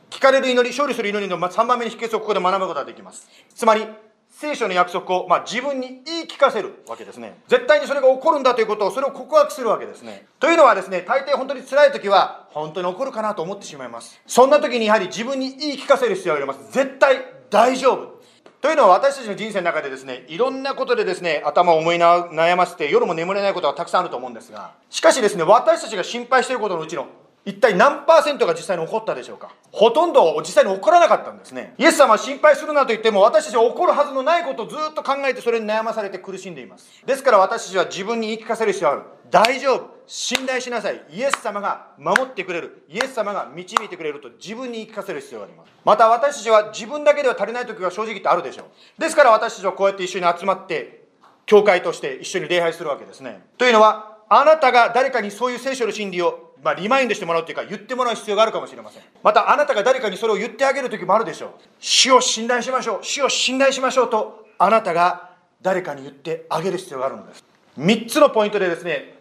[0.09, 3.27] 聞かれる祈り勝利する祈りの3番目の秘訣をここで学ぶことができます。
[3.53, 3.85] つまり
[4.29, 7.39] 聖書の約束を、まあ、自分に言い聞かせるわけですね。
[7.47, 10.27] 絶対にそれが起こるんだということをそれを告白するわけですね。
[10.39, 14.21] というのはですね大抵本当に辛い時は本当に起こるかなと思ってしまいます。
[14.27, 16.71] そんな時にやはり自分に言い聞かせる必要があります。
[16.71, 17.17] 絶対
[17.49, 18.16] 大丈夫。
[18.59, 27.07] というのは私たちの人生の中でですねいろんなことでですね頭を思い悩ませて夜も眠れないことがたくさんあると思うんですがしかしですね私たちが心配していることのうちの
[27.45, 29.53] 一体何パーセントが実際に起こったでしょうか？
[29.71, 31.75] ほとんど実際に起こらなかったんですね。
[31.77, 37.01] イエス様は心配するなと言っても私たちは起こるはずのないことをずっと考えてそれに悩まされて苦しんでいます。
[37.05, 39.05] ですから私たちは自分に言い聞かせる必要がある。
[39.29, 39.97] 大丈夫。
[40.07, 41.01] 信頼しなさい。
[41.11, 42.85] イエス様が守ってくれる。
[42.87, 45.71] イエス様が導いてくれると自分に言い聞かせる必要があります。
[45.83, 48.63] また私たちは自分だけでは足りない時が正直言ってあるでしょ
[48.97, 49.01] う。
[49.01, 51.07] ですから私たちはこうやって一緒に集まって
[51.45, 53.45] 教会として一緒に礼拝するわけですね。
[53.57, 59.03] というのはあなたが誰かにそういう聖書の真理をまあ、リマインドしてもらうというか言ってもらう必要があるかもしれません。
[59.23, 61.51] またあなたが誰かにそれを言ってあげる時もあるでしょう。
[61.79, 62.99] 死を信頼しましょう。
[63.03, 67.43] 死を信頼しましょうとあなたが誰かに言ってあげる必要があるのです。
[67.77, 69.16] 3つのポイントでですね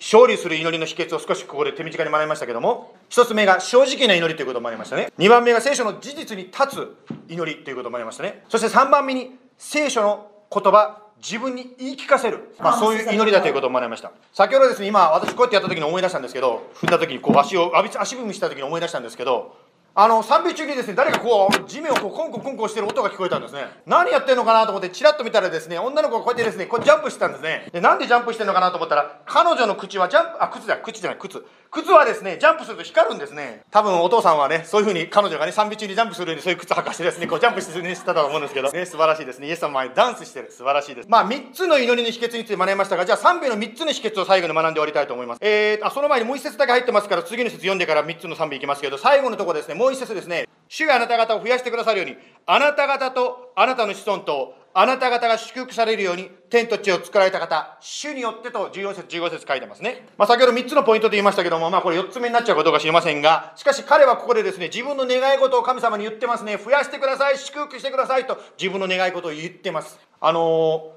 [0.00, 5.12] 勝利する祈りの秘訣を少しここで手短に学びましたけども1つ目が正直な祈りということもありましたね。
[5.18, 6.96] 2番目が聖書の事実に立つ
[7.28, 8.44] 祈りということもありましたね。
[8.48, 14.12] そして3番目に聖書の言葉自分に言い聞かせる、まあ、そういう祈りだということを学びました。
[14.32, 19.56] 先ほどですね今私こうやってやった時に思い出したんですけど踏んだ時にこう足を足足踏みした時に思い出したんですけど
[19.98, 20.94] あの賛美中にですね。
[20.94, 23.64] 誰かこう地面をこうコンコンコンコンしてる音が聞こえたんですね。
[23.86, 27.70] 何やってんのかなと思ってチラッと見たらですね女の子がこうやってですねこうジャンプしてたんですね。
[27.72, 31.42] でなんでジャンプしてんのかなと思ったら彼女の口はジャンプあ靴だ靴じゃない靴。
[31.70, 33.62] 靴はですねジャンプすると光るんですね。
[33.70, 38.70] 多分お父さんはねそういうふうに彼女がね賛美中にジャンプするようにそういう靴履かしてですねこうジャンプしてねしてたと思うんですけど。
[38.70, 39.48] ね素晴らしいですね。
[39.48, 40.52] イエス様前ダンスしてる。
[40.52, 41.08] 素晴らしいです。
[41.08, 45.38] まあ3つの祈りの秘訣について学びましたがじゃあ賛美の3つの秘訣を最後に学んで終わりたいと思います。
[45.40, 60.08] えー、あその前にもう一節だけ入ってますから次の節読んでから3つの賛美いきますけど最後のとこですねもう一節ですね主があなた方を増やしてくださるように、あなた方とあなたの子孫と、あなた方が祝福されるように、天と地を作られた方、主によってと14節、15節書いてますね。
[60.18, 66.56] まあ、先ほど3つのポイントと言いましたけども、まあ、これ4つ目になっちゃうかどうか知りませんが、しかし彼はここでですね、自分の願い事を神様に言ってますね。
[66.56, 70.00] 増やしてください、祝福してくださいと、自分の願い事を言ってます。
[70.20, 70.95] あのー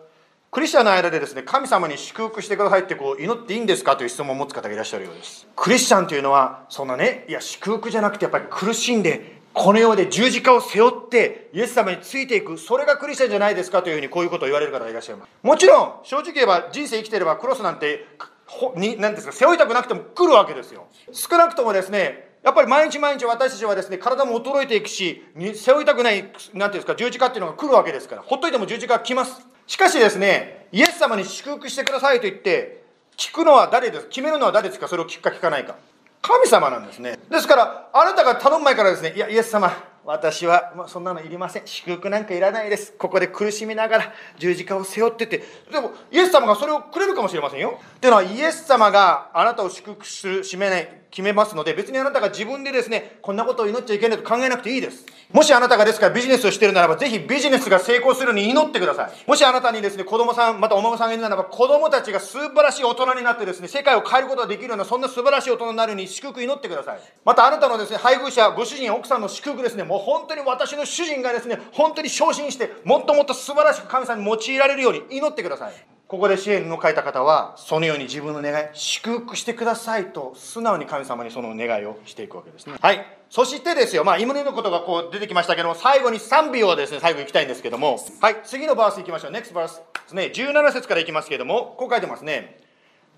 [0.51, 5.47] クリスチャンの間でですね、神様に祝福してくださいってこう祈っていいんですかという質問を持つ方がいらっしゃるようです。
[5.55, 15.29] クリスチャンというのは、そんなね、いや、祝福じゃなくてやっぱり苦しんでこの世で十字架を背負ってイエス様についていくそれがクリスチャンじゃないですかというふうにこういうことを言われる方がいらっしゃいます。
[15.43, 18.05] もちろん正直言えば人生生きてればクロスなんて
[18.45, 20.88] ほに何ですか背負いたくなくても来るわけですよ。
[21.12, 25.23] 少なくともですねやっぱり毎日毎日私たちはですね体も衰えていくし
[25.55, 29.45] 背負いたくない何ていうんですか十字架っていうのが来るわけですからほっといても十字架が来ます。
[29.69, 32.82] しかしですねイエス様に祝福してくださいと言って
[33.15, 35.75] 聞くのは誰です決めるのは誰ですかそれを聞くか聞かないか
[36.21, 37.17] 神様なんですね。
[37.29, 39.71] ですから、あなたが頼む前からですね、いや、イエス様、
[40.03, 41.62] 私は、まあ、そんなのいりません。
[41.65, 42.93] 祝福なんかいらないです。
[42.97, 45.43] ここで苦しみながら十字架を背負ってて。
[45.71, 47.79] でも、イエス様がそれをくれるかもしれませんよ。
[47.97, 55.05] っていうのは、イエス様があなたを祝福する、締めない、決めますので、別にあなたが自分でですね、こんなことを祈っちゃいけないと考えなくていいです。
[55.31, 59.11] もしあなたがですからビジネスをしているならば、ぜひビジネスが成功するように祈ってください。
[59.27, 66.99] もしあなたにですね、子供さん、またお孫さんがいるならば、子供たちが素晴らしい大人になってですね、世界を変えることができるような、そんな素晴らしい大人になるように祝福祈ってください。
[67.23, 75.98] またあなたのですね、配偶者、ご主人、奥さんの祝福ですね、もう本当に私の主人がですね、本当に昇進して、もっともっと素晴らしく神様に用いられるように祈ってください。
[76.10, 82.74] ここで支援の書いた方はそのように自分の願い祝福してくださいと素直に神様にその願いをしていくわけですね。
[82.82, 83.06] はい。
[83.30, 88.00] そしてですよまあ祈りのことがこう出てきましたけども最後に賛美をですね最後いきたいんですけども。
[88.22, 89.32] はい次のバースいきましょう。
[89.32, 90.32] NEXT バースですね。
[90.34, 92.58] 17節からいきますけどもこう書いてますね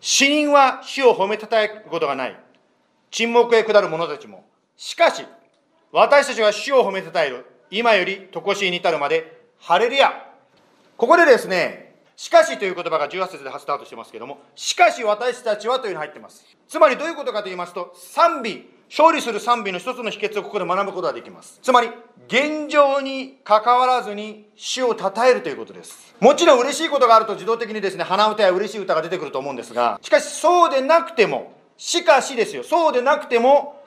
[0.01, 2.37] 死人は死を褒めたたえることがない。
[3.09, 4.43] 沈黙へ下る者たちも。
[4.75, 5.25] しかし
[5.93, 7.45] 私たちは死を褒めたたえる。
[7.69, 10.11] 今より常しいに至るまでハレルヤ。
[10.97, 11.90] ここでですね
[12.21, 16.45] しかしという言葉が18節でスタートしてますけども、しかし私たちはというのが入ってます。
[16.67, 21.57] つまりどういうことかと言いますと、賛美、勝利する賛美の一つの秘訣をここで学ぶことができます。
[21.63, 21.89] つまり、
[22.27, 26.13] 現状に関わらずに主を称えるということです。
[26.19, 33.81] もちろん嬉しいことがあると自動的にですね、鼻歌や嬉しい歌が出てくると思うんですが、しかしそうでなくても、しかしですよ、そうでなくても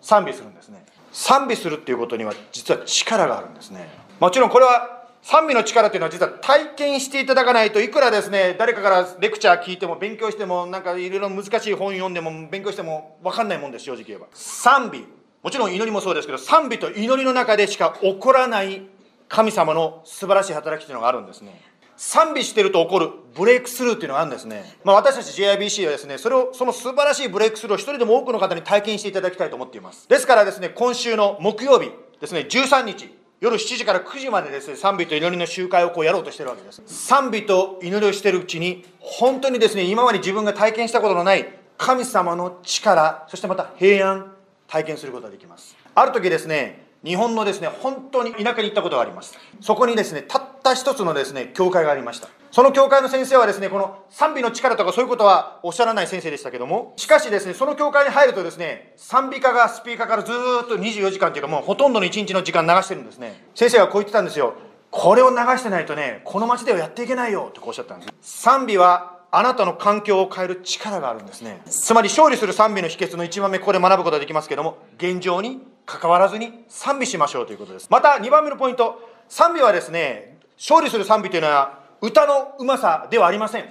[0.00, 0.84] 賛美するんですね。
[1.12, 3.88] 賛美するっていうことには実は力があるんですね。
[4.18, 14.26] もちろんこれは賛美の力っていうのは実は体験していただかないといくらですね誰かからレクチャー聞いても勉強してもなんかいろいろ難しい本読んでも勉強しても分かんないもんです正直言えば。
[14.34, 15.06] 賛美
[15.42, 18.82] もちろん祈りもそうですけど賛美と祈りの中でしか起こらない
[19.28, 21.60] 神様の素晴らしい働きというのがあるんですね。
[21.96, 30.08] 賛美してると起こるブレイクスルーっていうのがあるんですね、まあ、私たち JIBC はですねそれをその素晴らしいブレイクスルーを一人でも多くの方に体験していただきたいと思っています。
[30.08, 33.21] ですからですね今週の木曜日ですね13日。
[33.42, 36.80] 夜7時から9時までですね、賛美と祈りの集会をこうやろうとしてるわけです。
[36.86, 44.32] 賛美と祈りをしてるうちに、本当にですね、今まで自分が体験したことのない神様の力、そしてまた平安、
[44.68, 45.76] 体験することができます。
[45.92, 49.36] ある時ですね、日本のですね、本当に田舎に行ったことがあります。
[49.60, 52.28] そこにですね、たった一つのですね、教会がありました。
[52.52, 63.42] その教会の先生はですね、この賛美の力とかそういうことはおっしゃらない先生でしたけども、しかしですね、その教会に入るとですね、賛美歌がスピーカーからずっと24時間っていうかもうほとんどの1日の時間流してるんですね。
[63.54, 64.54] 先生はこう言ってたんですよ。
[64.90, 68.12] これを流してないとね、この街ではやっていけないよってこうおっしゃったんです。
[68.20, 71.62] 賛美はあなたの環境を変える力があるんですね。
[71.64, 77.88] つまり勝利する賛美の秘訣の1番目、ここで学ぶことができますけども、現状に関わらずに賛美しましょうということです。
[77.90, 83.64] また2番目のポイント、賛美はですね、勝利する賛美というのは歌のうまさではありません。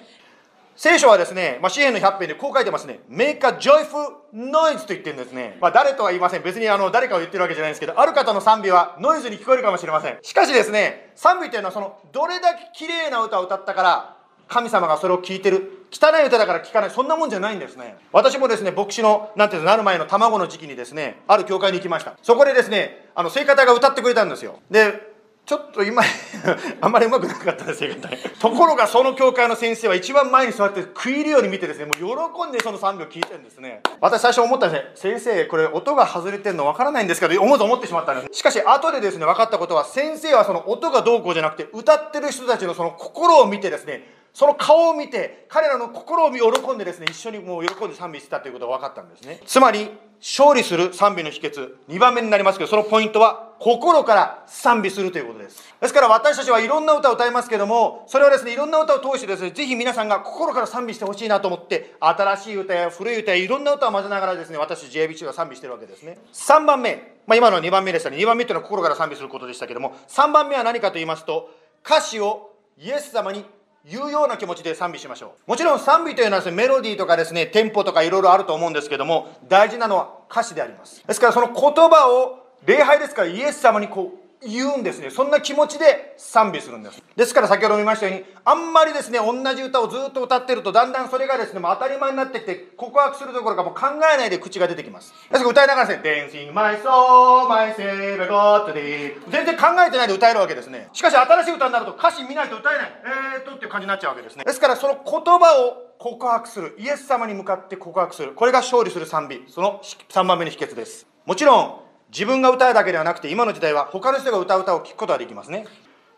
[0.75, 3.01] 聖書はですね、まあ、詩篇の100編でこう書いてますね。
[3.09, 5.57] make a joyful noise と言ってるんですね。
[5.61, 6.43] まあ、誰とは言いません。
[6.43, 10.17] 別にあの、誰かを言ってるわけじゃないんですけど、ある方の賛美はノイズに聞こえるかもしれません。
[10.23, 15.80] しかしですね、賛美というのはその、どれだけ綺麗な歌を歌ったから、神様がそれを聞いてる。
[15.91, 16.89] 汚い歌だから聞かない。
[16.89, 17.97] そんなもんじゃないんですね。
[18.13, 22.15] 私もですね、牧師の、なんていうの、なる前の卵の時期にですね、ある教会に行きました。
[22.23, 24.59] そこでですね、あの、聖歌隊が歌ってくれたんですよ。
[24.69, 25.11] で、
[25.45, 26.01] ちょっと今
[26.79, 27.93] あんまりうまくなかったですよ
[28.39, 49.41] ところがその教会の先生は一番前に座って食い入るように見てですねもう喜んでその賛美を聞いてるんですね私最初思ったんですね先生これ音が外れてるの分からないんですけど思うと思ってしまったんですしかし後でですね分かったことは先生はその音がどうこうじゃなくて歌ってる人たちのその心を見てですねその顔を見て彼らの心を喜んでですね一緒にもう喜んで賛美してたということが分かったんですね。
[49.45, 49.89] つまり
[50.21, 55.73] 勝利する賛美の秘訣2番目になりますけどそのポイントは心から賛美するということです。
[55.81, 66.17] ですから私たちはいろんな歌を歌いますけどもそれはですねいろんな歌を通してですねぜひ皆さんが心から賛美してほしいなと思って新しい歌や古い歌やいろんな歌を混ぜながらですね私 JBC が賛美してるわけですね。
[66.31, 66.95] 3番目、
[67.27, 68.17] まあ、今のは2番目でしたね。
[68.17, 71.49] 2番目というのは心から賛美することでしたけども3番目は何かと言いますと
[71.83, 73.43] 歌詞をイエス様に
[73.85, 75.49] いうような気持ちで賛美しましょう。
[75.49, 81.05] もちろん賛美というのはですねメロディーとかですねテンポとかいろいろあると思うんですけども大事なのは歌詞であります。
[81.05, 85.11] ですからその言葉を礼拝ですからイエス様にこう言うんですね。
[85.11, 87.01] そんな気持ちで賛美するんです。
[87.15, 95.13] ですから先ほど見ましたようにあんまりですね同じ歌をずっと歌ってるとだんだんそれがですね当たり前になってきて告白するどころかもう考えないで口が出てきます。
[95.29, 100.89] ですから歌いながらですね「Dancing my soul my savior God thee」全然考えてないで歌えるわけですね。
[100.93, 103.01] しかし新しい歌になると歌詞見ないと歌えない。
[103.35, 104.43] えーっとっていう感じになっちゃうわけですね。
[104.43, 106.75] ですからその言葉を告白する。
[106.79, 108.33] イエス様に向かって告白する。
[108.33, 109.45] これが勝利する賛美。
[109.49, 111.05] その3番目の秘訣です。
[111.25, 115.65] もちろん自分が歌うだけではなくて今の時代は他の人が歌う歌を聴くことができますね。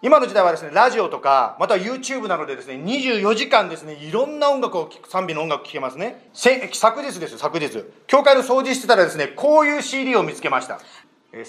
[0.02, 6.30] 今の時代はですねラジオとかまたは YouTube などでですね24時間ですねいろんな音楽を聴く賛美の音楽聴けますね。
[6.34, 6.56] 昨
[7.02, 7.86] 日です昨日。
[8.08, 10.80] 教会の掃除してたらですねこういう CD を見つけました。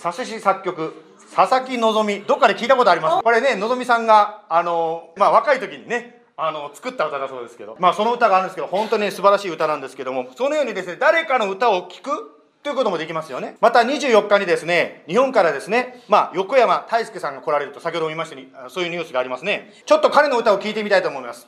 [0.00, 0.94] 佐世市作曲
[1.34, 3.22] 佐々木希どっかで聞いたことあります？
[3.24, 7.76] これね希さんがあのまあ若い時にねあの作った歌だそうですけど。
[7.80, 10.28] まあその歌があるんですけど本当に素晴らしい歌なんですけども。
[10.36, 12.33] そのようにですね誰かの歌を聴く
[12.64, 13.56] ということもできますよね。
[13.60, 19.70] また24日にですね、日本からですね、まあ、横山大輔さんが来られると先ほども言いましたように、そういうニュースがありますね。
[19.84, 21.46] ちょっと彼の歌を聴いてみたいと思います。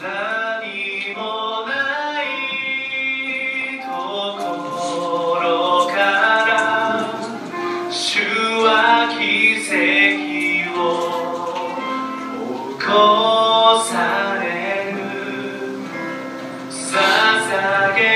[0.00, 0.06] 何
[1.16, 2.26] もない
[3.82, 7.10] ところから
[7.90, 8.20] 主
[8.62, 10.80] は奇跡を
[12.78, 12.90] 起こ
[13.82, 14.98] される
[16.70, 18.11] 捧げ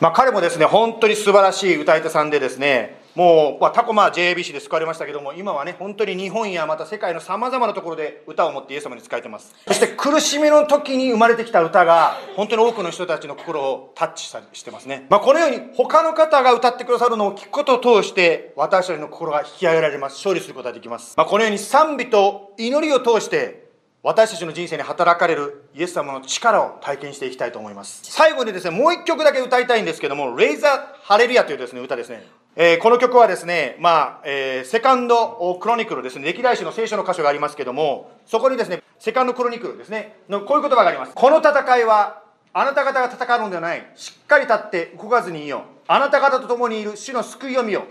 [0.00, 9.54] まあ、彼もですね本当に素晴らしい歌い手さんでですねもう、まあ、タコマ JABC で救われましたけども今はね本当に日本やまた世界のさまざまなところで歌を持ってイエス様に仕えてます。
[9.66, 20.16] そして苦しみの時に生まれてきた歌が本当に多くの人たちの心をタッチしてますね、まあ、このように他の方が歌ってくださるのを聞くことを通して私たちの心が引き上げられます。
[20.16, 23.65] 勝利することができます、まあ、このように賛美と祈りを通して
[24.06, 28.02] 私たちの人生に働かれるイエス様の力を体験していきたいと思います。
[28.04, 41.12] 最後にですねもう一曲だけ歌いたいんですけども「レイザー・ハレルヤ」というですね歌ですね、えー、この曲はですねまあ、えー、セカンド・クロニクルですね歴代史の聖書の箇所がありますけどもそこにですねセカンド・クロニクルですねのこういう言葉があります。
[41.12, 43.84] この戦いはあなた方が戦うのではない。
[43.96, 45.60] しっかり立って動かずにいよう。
[45.88, 47.82] あなた方と共にいる主の救いを見よ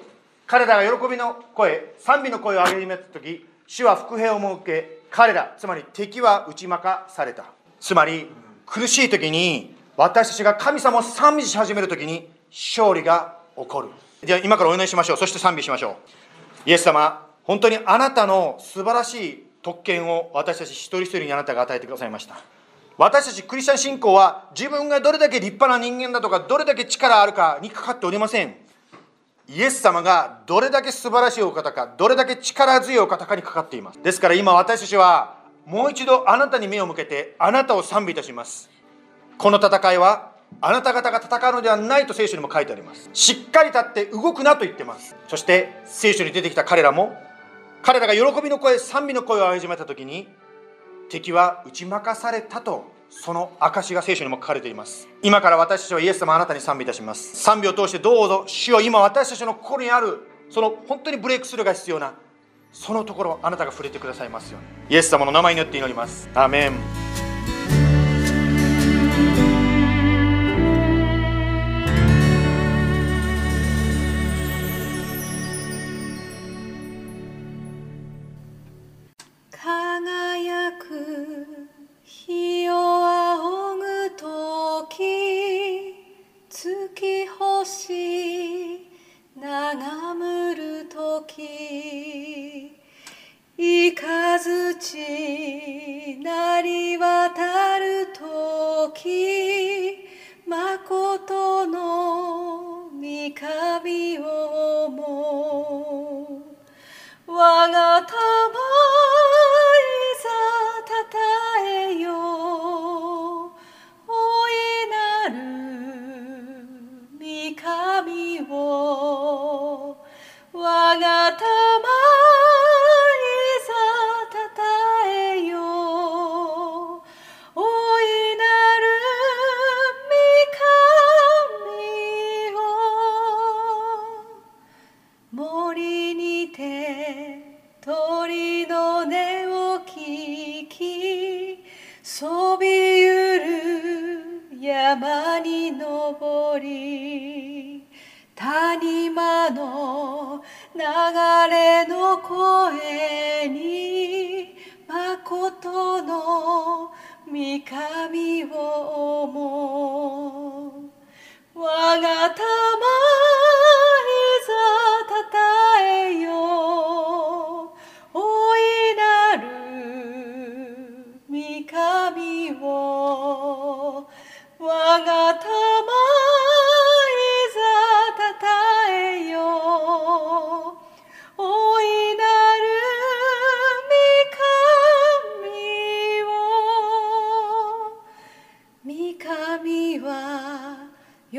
[0.48, 7.46] 彼らが喜びの声賛美の声を上げ始めた時主は福平を設け彼らつまり敵は打ち負かされた。
[7.80, 8.28] つまり
[8.66, 13.90] 苦しい時に私たちが神様を賛美し始める時に勝利が起こる。
[14.26, 15.18] じゃあ今からお祈りしましょう。
[15.18, 15.92] そして賛美しましょ
[16.66, 16.70] う。
[16.70, 22.36] イエス様本当にあなたの素晴らしい特権を私たち一人一人にあなたが与えてくださいました。
[22.98, 28.65] 私たちクリスチャン信仰は自分がどれだけ立派な人間だとかどれだけ力あるかにかかっておりません。
[29.48, 34.02] イエス様がどれだけ素晴らしいお方かどれだけ力強いお方かにかかっています。
[34.02, 35.36] ですから今私たちは
[35.66, 38.70] もう一度あなたに目を向けてあなたを賛美いたします。
[39.38, 40.32] この戦いは
[40.62, 43.10] あなた方が戦うのではないと聖書にも書いてあります。
[43.14, 45.16] しっかり立って動くなと言ってます。
[45.28, 47.16] そして聖書に出てきた彼らも
[47.84, 50.28] 彼らが喜びの声賛美の声を始めた時に
[51.10, 55.08] 敵は打ち負かされたとその証が聖書にも書かれています。
[55.24, 57.36] 今から私たちはイエス様あなたに賛美いたします。
[57.36, 62.14] 賛美を通してどうぞ主よ今私たちの心にあるその本当にブレイクスルーが必要な
[62.72, 64.96] そのところあなたが触れてくださいますように。
[64.96, 66.30] イエス様の名前によって祈ります。
[66.36, 67.05] アーメン。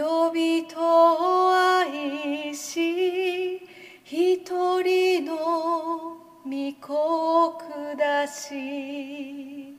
[0.06, 0.76] 呼びと
[1.52, 3.60] 愛し
[4.04, 5.34] 一人の
[6.44, 9.76] 御子を下し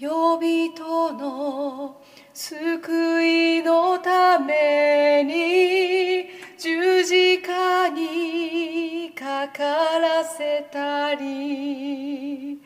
[0.00, 2.00] 呼びとの
[2.32, 12.58] 救いのために十字架にかからせたり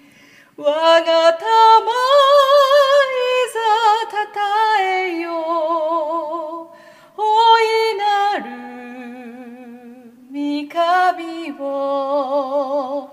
[0.56, 1.90] 我がたま
[3.10, 3.58] いざ
[4.08, 4.40] たた
[4.80, 6.45] えよ大
[10.76, 13.08] 神を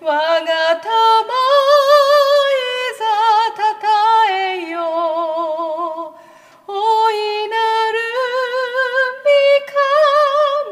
[0.00, 0.46] 我が
[0.76, 1.34] たま
[1.66, 2.62] い
[2.96, 3.02] ざ
[3.56, 3.90] たた
[4.30, 4.78] えよ
[6.68, 7.56] 大いな
[7.90, 7.98] る
[9.26, 9.34] 御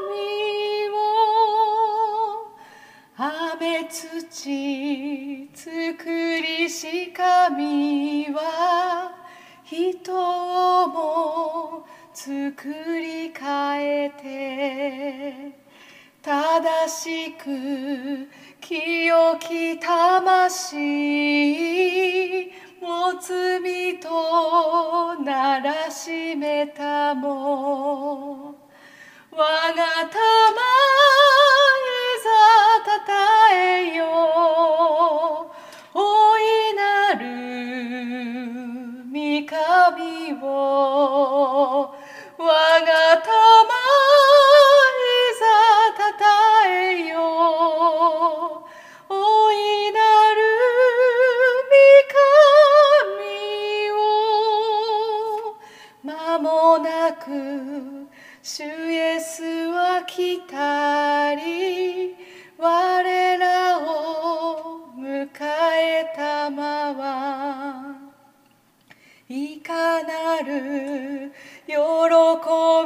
[0.07, 0.97] 神を。
[3.17, 6.07] 雨土作
[6.41, 9.11] りし神は
[9.65, 11.85] 人をも
[12.15, 15.58] 作り変えて。
[16.21, 18.29] 正しく
[18.61, 20.77] 清き魂
[22.83, 28.57] も罪とならしめたも。
[29.31, 30.61] 我がたま
[31.71, 31.87] い
[32.25, 32.29] ざ
[32.85, 34.05] たたえよ。
[35.95, 37.23] 大いなる
[39.13, 41.95] 御神を。
[42.39, 42.87] 我が
[43.19, 43.29] た
[58.43, 62.15] 主イエスは来たり
[62.57, 67.97] 我らを迎えたまは
[69.29, 71.33] いかなる
[71.67, 71.75] 喜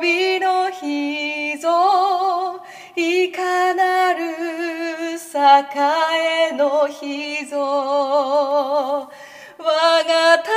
[0.03, 2.61] びの日ぞ
[2.97, 4.23] いかなる
[5.75, 9.09] 栄の日ぞ我
[9.59, 10.51] がた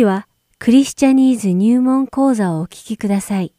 [0.00, 0.26] 次は
[0.58, 3.52] クリスチャニーズ入門講座をお聞きください。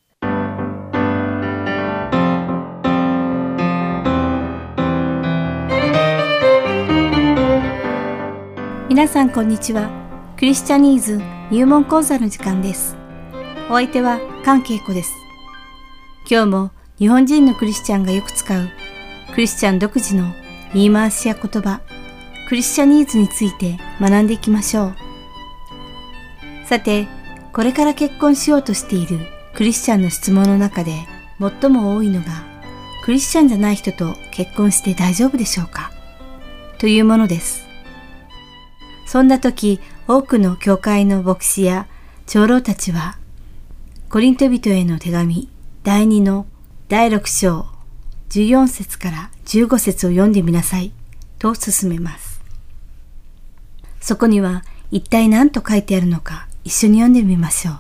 [8.90, 9.92] 皆さんこんにちは。
[10.36, 11.22] クリスチャニーズ
[11.52, 12.98] 入門講座の時間です。
[13.70, 15.14] お相手は関恵子です。
[16.28, 18.68] 今日も日本人のクリスチャンがよく使う
[19.36, 20.34] クリスチャン独自の
[20.74, 21.82] 言い回しや言葉、
[22.50, 25.01] クリスチャニーズについて学んでいきましょう。
[26.72, 27.06] さて、
[27.52, 29.20] これから結婚しようとしている
[29.54, 31.06] クリスチャンの質問の中で
[31.38, 32.28] 最も多いのが、
[33.04, 35.92] クリスチャンじゃない人と結婚して大丈夫でしょうか？
[36.78, 37.66] というものです。
[39.06, 41.88] そんな時、多くの教会の牧師や
[42.26, 43.18] 長老たちは、
[44.08, 45.50] コリント人への手紙
[45.84, 46.46] 第2の
[46.88, 47.66] 第6章
[48.30, 50.94] 14節から15節を読んでみなさい
[51.38, 52.40] と進めます。
[54.00, 57.76] そこには一体何と書いてあるのか一緒に読んでみましょう。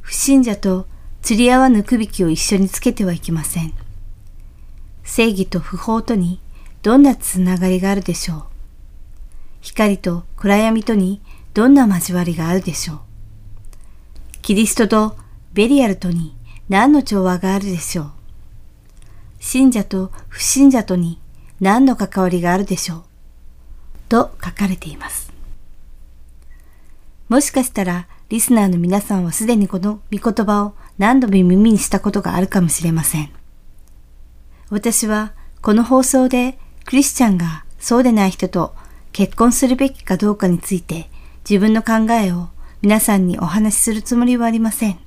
[0.00, 0.86] 不信者と
[1.22, 3.74] 釣り合わぬ区引きを一緒につけてはいけません。
[5.04, 6.40] 正義と不法とに
[6.82, 8.44] どんなつながりがあるでしょう。
[9.60, 11.20] 光と暗闇とに
[11.54, 13.00] どんな交わりがあるでしょう。
[14.42, 15.16] キリストと
[15.52, 16.36] ベリアルとに
[16.68, 18.10] 何の調和があるでしょう。
[19.40, 21.20] 信者と不信者とに
[21.60, 23.02] 何の関わりがあるでしょう。
[24.08, 25.27] と書かれています。
[27.28, 33.30] もしかしたらリスナーの皆さんはすでにこの御言葉を何度も耳にしたことがあるかもしれません。
[34.70, 38.74] 私はこの放送でクリスチャンがそうでない人と
[39.12, 41.10] 結婚するべきかどうかについて
[41.48, 42.48] 自分の考えを
[42.80, 44.98] 皆さんにお話しするつもりはありません。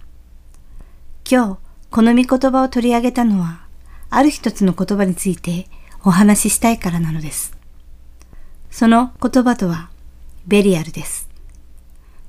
[1.29, 1.57] 今日
[1.89, 3.65] この御言葉を取り上げたのは
[4.09, 5.67] ある一つの言葉について
[6.03, 7.57] お話ししたいからなのです。
[8.69, 9.89] その言葉とは
[10.45, 11.30] ベリアルです。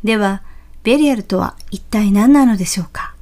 [0.04, 0.42] では、
[0.82, 3.14] ベリアルとは一体何なのでしょうか？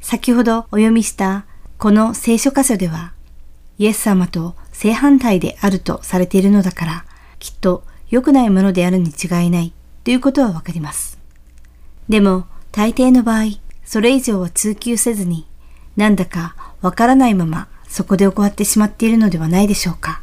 [0.00, 1.44] 先ほどお読みした
[1.78, 3.12] この聖書箇所では、
[3.78, 7.04] イエス様と正反対であるとされているのだから、
[7.38, 9.72] きっと良くないものであるに違いない
[10.04, 11.18] ということはわかります。
[12.08, 15.48] でも、大抵の場合、それ以上は追求せずに、
[15.96, 20.22] なんだかわからないままそこで終わってしまっているのではないでしょうか。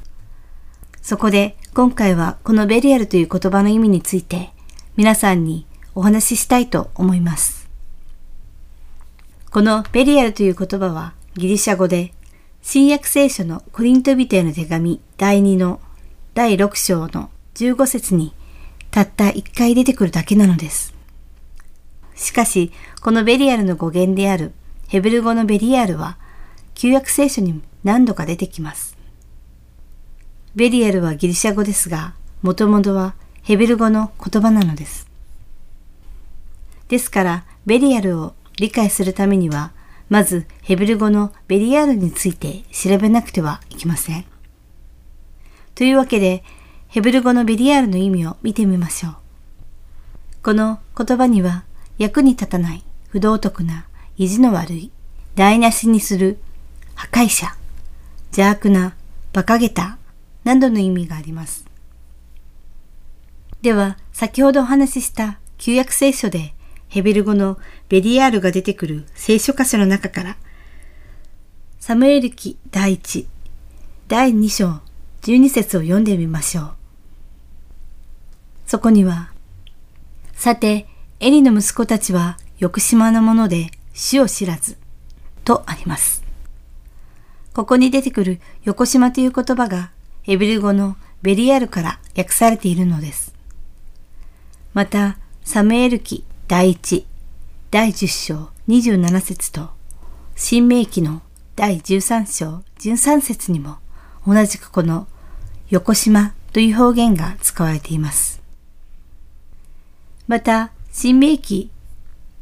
[1.01, 4.53] そこで今回はこのベリアルという言葉の意味について
[4.95, 5.65] 皆さんに
[5.95, 7.67] お話ししたいと思います。
[9.49, 12.13] このベリアルという言葉はギリシャ語で、
[12.61, 15.81] 新約聖書のコリントビテへの手紙第2の
[16.35, 18.35] 第6章の15節に
[18.91, 20.93] たった1回出てくるだけなのです。
[22.13, 22.71] しかし、
[23.01, 24.53] このベリアルの語源である
[24.87, 26.19] ヘブル語のベリアルは
[26.75, 28.95] 旧約聖書に何度か出てきます。
[30.53, 32.13] ベリアルはギリシャ語ですが、
[32.43, 35.07] もともとはヘベル語の言葉なのです。
[36.87, 39.71] ですから、ベリアルを理解するためには、
[40.09, 44.25] まずヘベル語のベリアルについて調べなくてはいけません。
[45.75, 46.43] というわけで、
[46.87, 49.15] ヘブル語のベリアルの意味を見てみましょう。
[50.41, 51.65] この言葉には
[51.97, 54.91] 役に立たない、不道徳な、意地の悪い、
[55.35, 56.37] 台無しにする、
[56.95, 57.55] 破壊者、
[58.27, 58.95] 邪悪な、
[59.33, 59.97] 馬鹿げた、
[60.43, 61.62] などの意味があります。
[63.63, 66.53] では、先ほどお話しした旧約聖書で
[66.89, 67.57] ヘベル語の
[67.87, 70.37] ベリアールが出てくる聖書箇所の中から、
[71.79, 73.25] サムエル記第1、
[74.09, 74.81] 第2章、
[75.21, 76.71] 12節を読んでみましょう。
[78.67, 79.31] そこには、
[80.33, 80.85] さて、
[81.21, 84.77] エリの息子たちは横島なもので死を知らず、
[85.45, 86.21] とあります。
[87.53, 89.91] ここに出てくる横島という言葉が
[90.23, 93.32] ヘベル語のベリアルから訳されているのです。
[94.73, 97.05] また、サムエル記第一、
[97.69, 99.69] 第10章27節と、
[100.35, 101.21] 新明記の
[101.55, 103.77] 第13章13節にも、
[104.25, 105.05] 同じくこの
[105.69, 108.41] 横島という表現が使われています。
[110.27, 111.69] また、新明記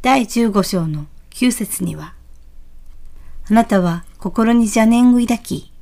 [0.02, 2.14] 第15章の9節には、
[3.50, 5.74] あなたは心に邪念を抱き、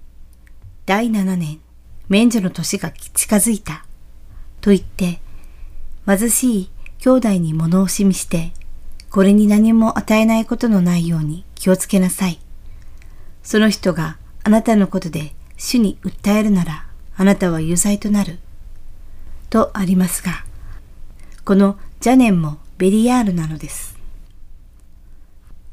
[0.87, 1.59] 第7年、
[2.07, 3.85] 免除の年が近づいた、
[4.61, 5.21] と言って、
[6.09, 8.51] 貧しい兄弟に物を示して、
[9.11, 12.39] これに何も与えないことのないように気をつけなさい。
[13.43, 18.39] その人があなたのことで主に訴えるなら、あなたは有罪となる。
[19.51, 20.43] とありますが、
[21.45, 23.95] この邪念もベリアールなのです。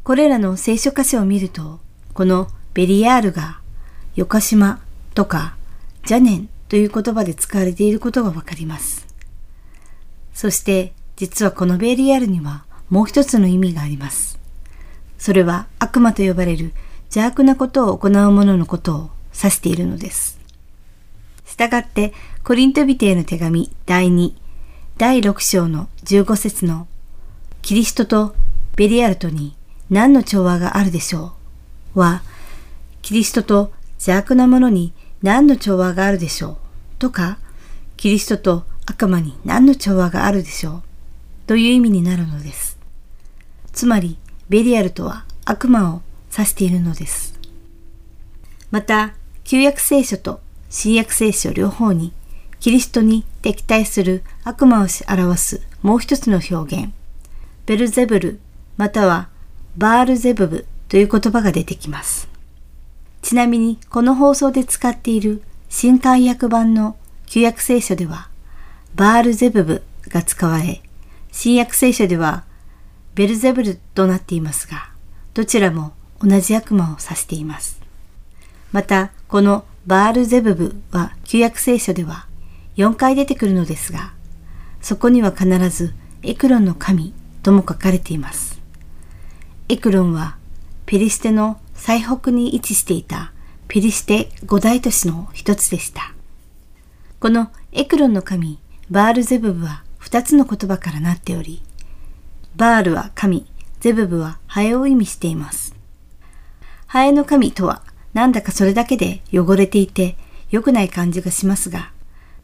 [0.03, 1.80] これらの聖書箇所を見ると、
[2.12, 3.61] このベリアールが、
[4.16, 4.82] よかしま
[5.14, 5.57] とか
[6.03, 9.05] 邪念という言葉で使われていることがわかります。
[10.37, 14.39] そして実はこのベリアルにはもう一つの意味があります。
[15.16, 16.74] それは悪魔と呼ばれる
[17.07, 20.39] 邪悪なことを行う者のことを指しているのです。
[21.47, 22.12] したがって
[22.45, 24.34] コリントビテへの手紙第2
[24.99, 26.87] 第6章の15節の
[27.62, 28.37] キリストと
[28.76, 29.57] ベリアルトに
[29.89, 31.32] 何の調和があるでしょ
[31.95, 32.01] う？
[32.01, 32.20] は
[33.01, 36.57] キリストと邪悪なものに何の調和があるでしょう？
[36.99, 37.39] とか、
[37.97, 40.82] キリストと悪魔に何の調和があるでしょう？
[41.47, 42.78] という意味になるのです。
[43.72, 44.18] つまり、
[44.49, 47.39] ベリアルとは悪魔を指しているのです。
[48.70, 49.14] また、
[49.45, 52.12] 旧約聖書と新約聖書両方に
[52.59, 56.93] キリストに敵対する悪魔を表すもう一つの表現、
[57.66, 58.41] ベルゼブル
[58.76, 59.28] または
[59.76, 62.28] バールゼブブという言葉が出てきます。
[63.22, 68.28] ちなみにこの放送で使っている新海訳版の旧約聖書では
[68.95, 70.82] バールゼブブが使われ、
[71.32, 72.45] 新約聖書では
[73.14, 74.91] ベルゼブルとなっていますが、
[75.34, 77.80] どちらも同じ悪魔を指しています。
[78.72, 82.26] また、このバールゼブブは旧約聖書では
[82.76, 84.12] 4回出てくるのですが、
[84.80, 88.61] そこには必ずエクロンの神とも書かれています。
[89.68, 90.37] エクロンは
[90.87, 93.32] ペリシテの最北に位置していた
[93.68, 96.14] ペリシテ五大都市の一つでした。
[97.20, 98.59] このエクロンの神
[98.89, 101.61] バールゼブブは二つの言葉からなっており、
[102.55, 103.45] バールは神、
[103.80, 105.74] ゼブブはハエを意味しています。
[106.87, 107.82] ハエの神とは
[108.14, 110.16] なんだかそれだけで汚れていて
[110.51, 111.91] 良くない感じがしますが、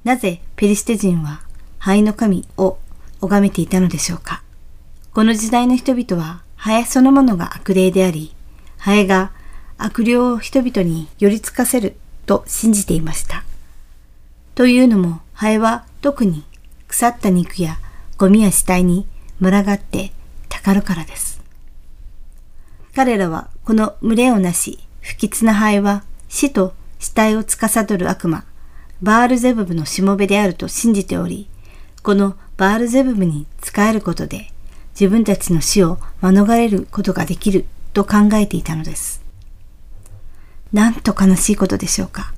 [0.03, 1.43] なぜペリシテ人は
[1.79, 2.77] 灰の神を
[3.21, 4.43] 拝めていたのでしょうか。
[5.15, 8.35] この時代の人々はハエそのものが悪霊であり、
[8.79, 9.31] ハエが
[9.79, 11.95] 悪霊を人々に寄りつかせる
[12.27, 13.45] と信じていました。
[14.57, 16.45] というのも、ハエは特に
[16.89, 17.79] 腐った肉や
[18.19, 19.07] ゴミや死体に
[19.41, 20.13] 群がって
[20.49, 21.41] たかるからです。
[22.95, 28.45] 彼らはこの群れをなし、不吉なハエは死と死体を司る悪魔、
[29.01, 31.49] バールゼブブのしもべであると信じており、
[32.03, 34.51] このバールゼブブに仕えることで
[34.99, 39.23] 自分たちの死を免れることができると考えていたのです。
[40.73, 42.35] なんと悲しいことでしょうか。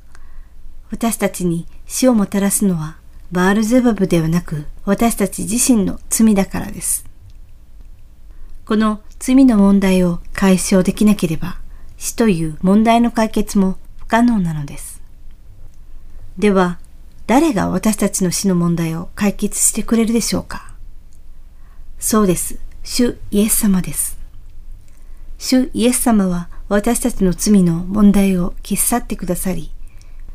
[0.90, 2.96] 私たちに死をもたらすのは
[3.35, 7.05] バールゼブブではなく私たち自身の罪だからです。
[8.64, 11.59] この罪の問題を解消できなければ
[11.97, 15.03] 死という問題の解決も不可能なのです。
[16.39, 16.78] では、
[17.26, 20.72] 誰が私たちの死の問題を解決してくれるでしょうか？
[21.99, 22.61] そうです。
[22.85, 24.16] 主イエス様です。
[25.39, 29.72] 主イエス様は私たちの罪の問題を消し去ってくださり、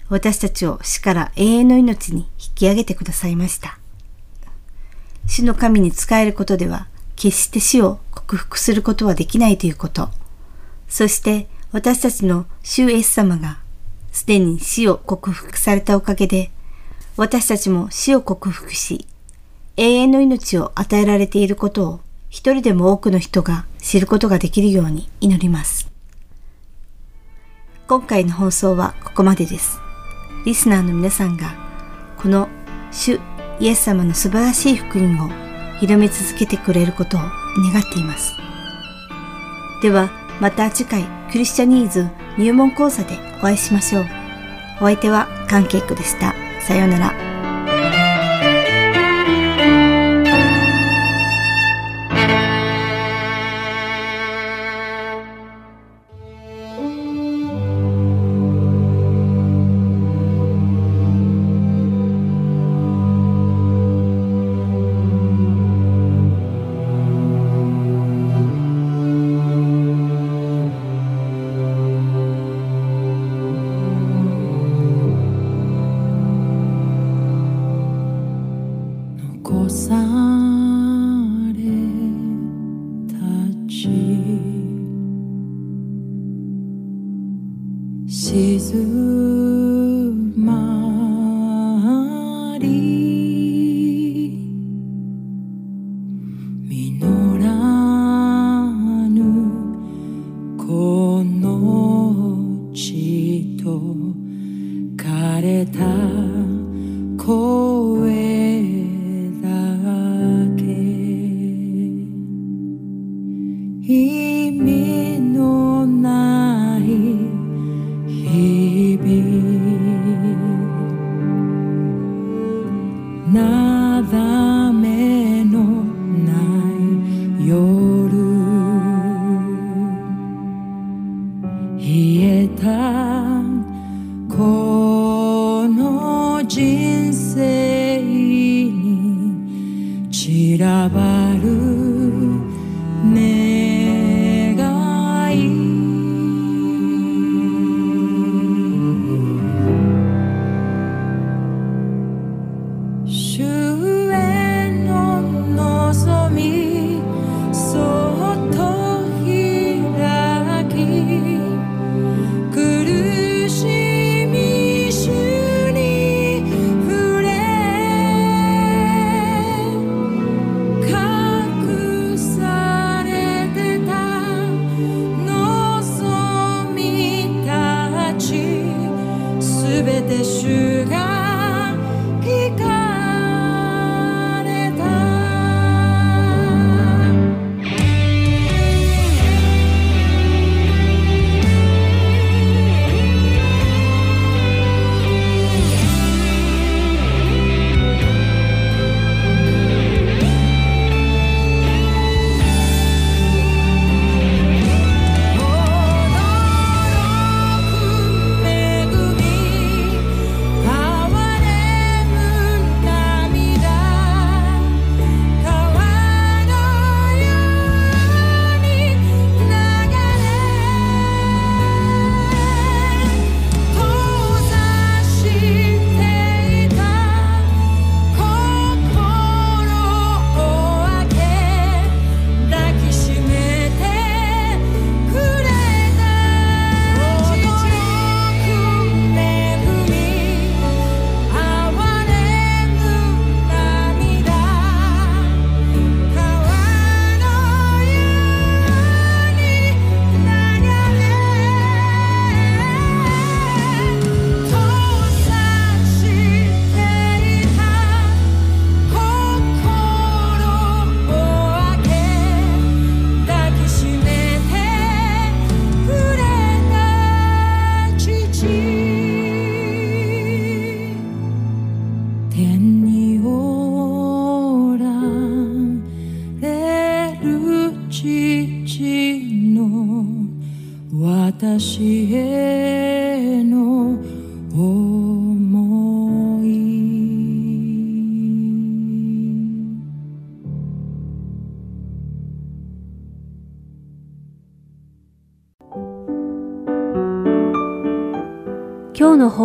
[0.09, 3.77] 私たちを死から永遠の命に引き上げてくださいました。
[5.27, 10.09] 死の神に仕えることでは、決して死を克服することはできないということ。
[10.87, 13.59] そして私たちの主イエス様が
[14.11, 16.49] すでに死を克服されたおかげで、
[17.15, 19.05] 私たちも死を克服し、
[19.77, 21.99] 永遠の命を与えられていることを
[22.29, 25.89] 一人でも多くの人が知ることができるように祈ります。
[27.87, 29.88] 今回の放送はここまでです。
[30.45, 31.53] リスナーの皆さんが、
[32.17, 32.49] この
[32.91, 33.19] 主
[33.59, 35.29] イエス様の素晴らしい福音を
[35.79, 37.29] 広め続けてくれることを願
[37.81, 38.33] っています。
[39.81, 40.09] では、
[40.39, 44.05] また次回クリスチャニーズ入門講座でお会いしましょう。
[44.77, 46.33] お相手はカンケイクでした。
[46.61, 47.38] さようなら。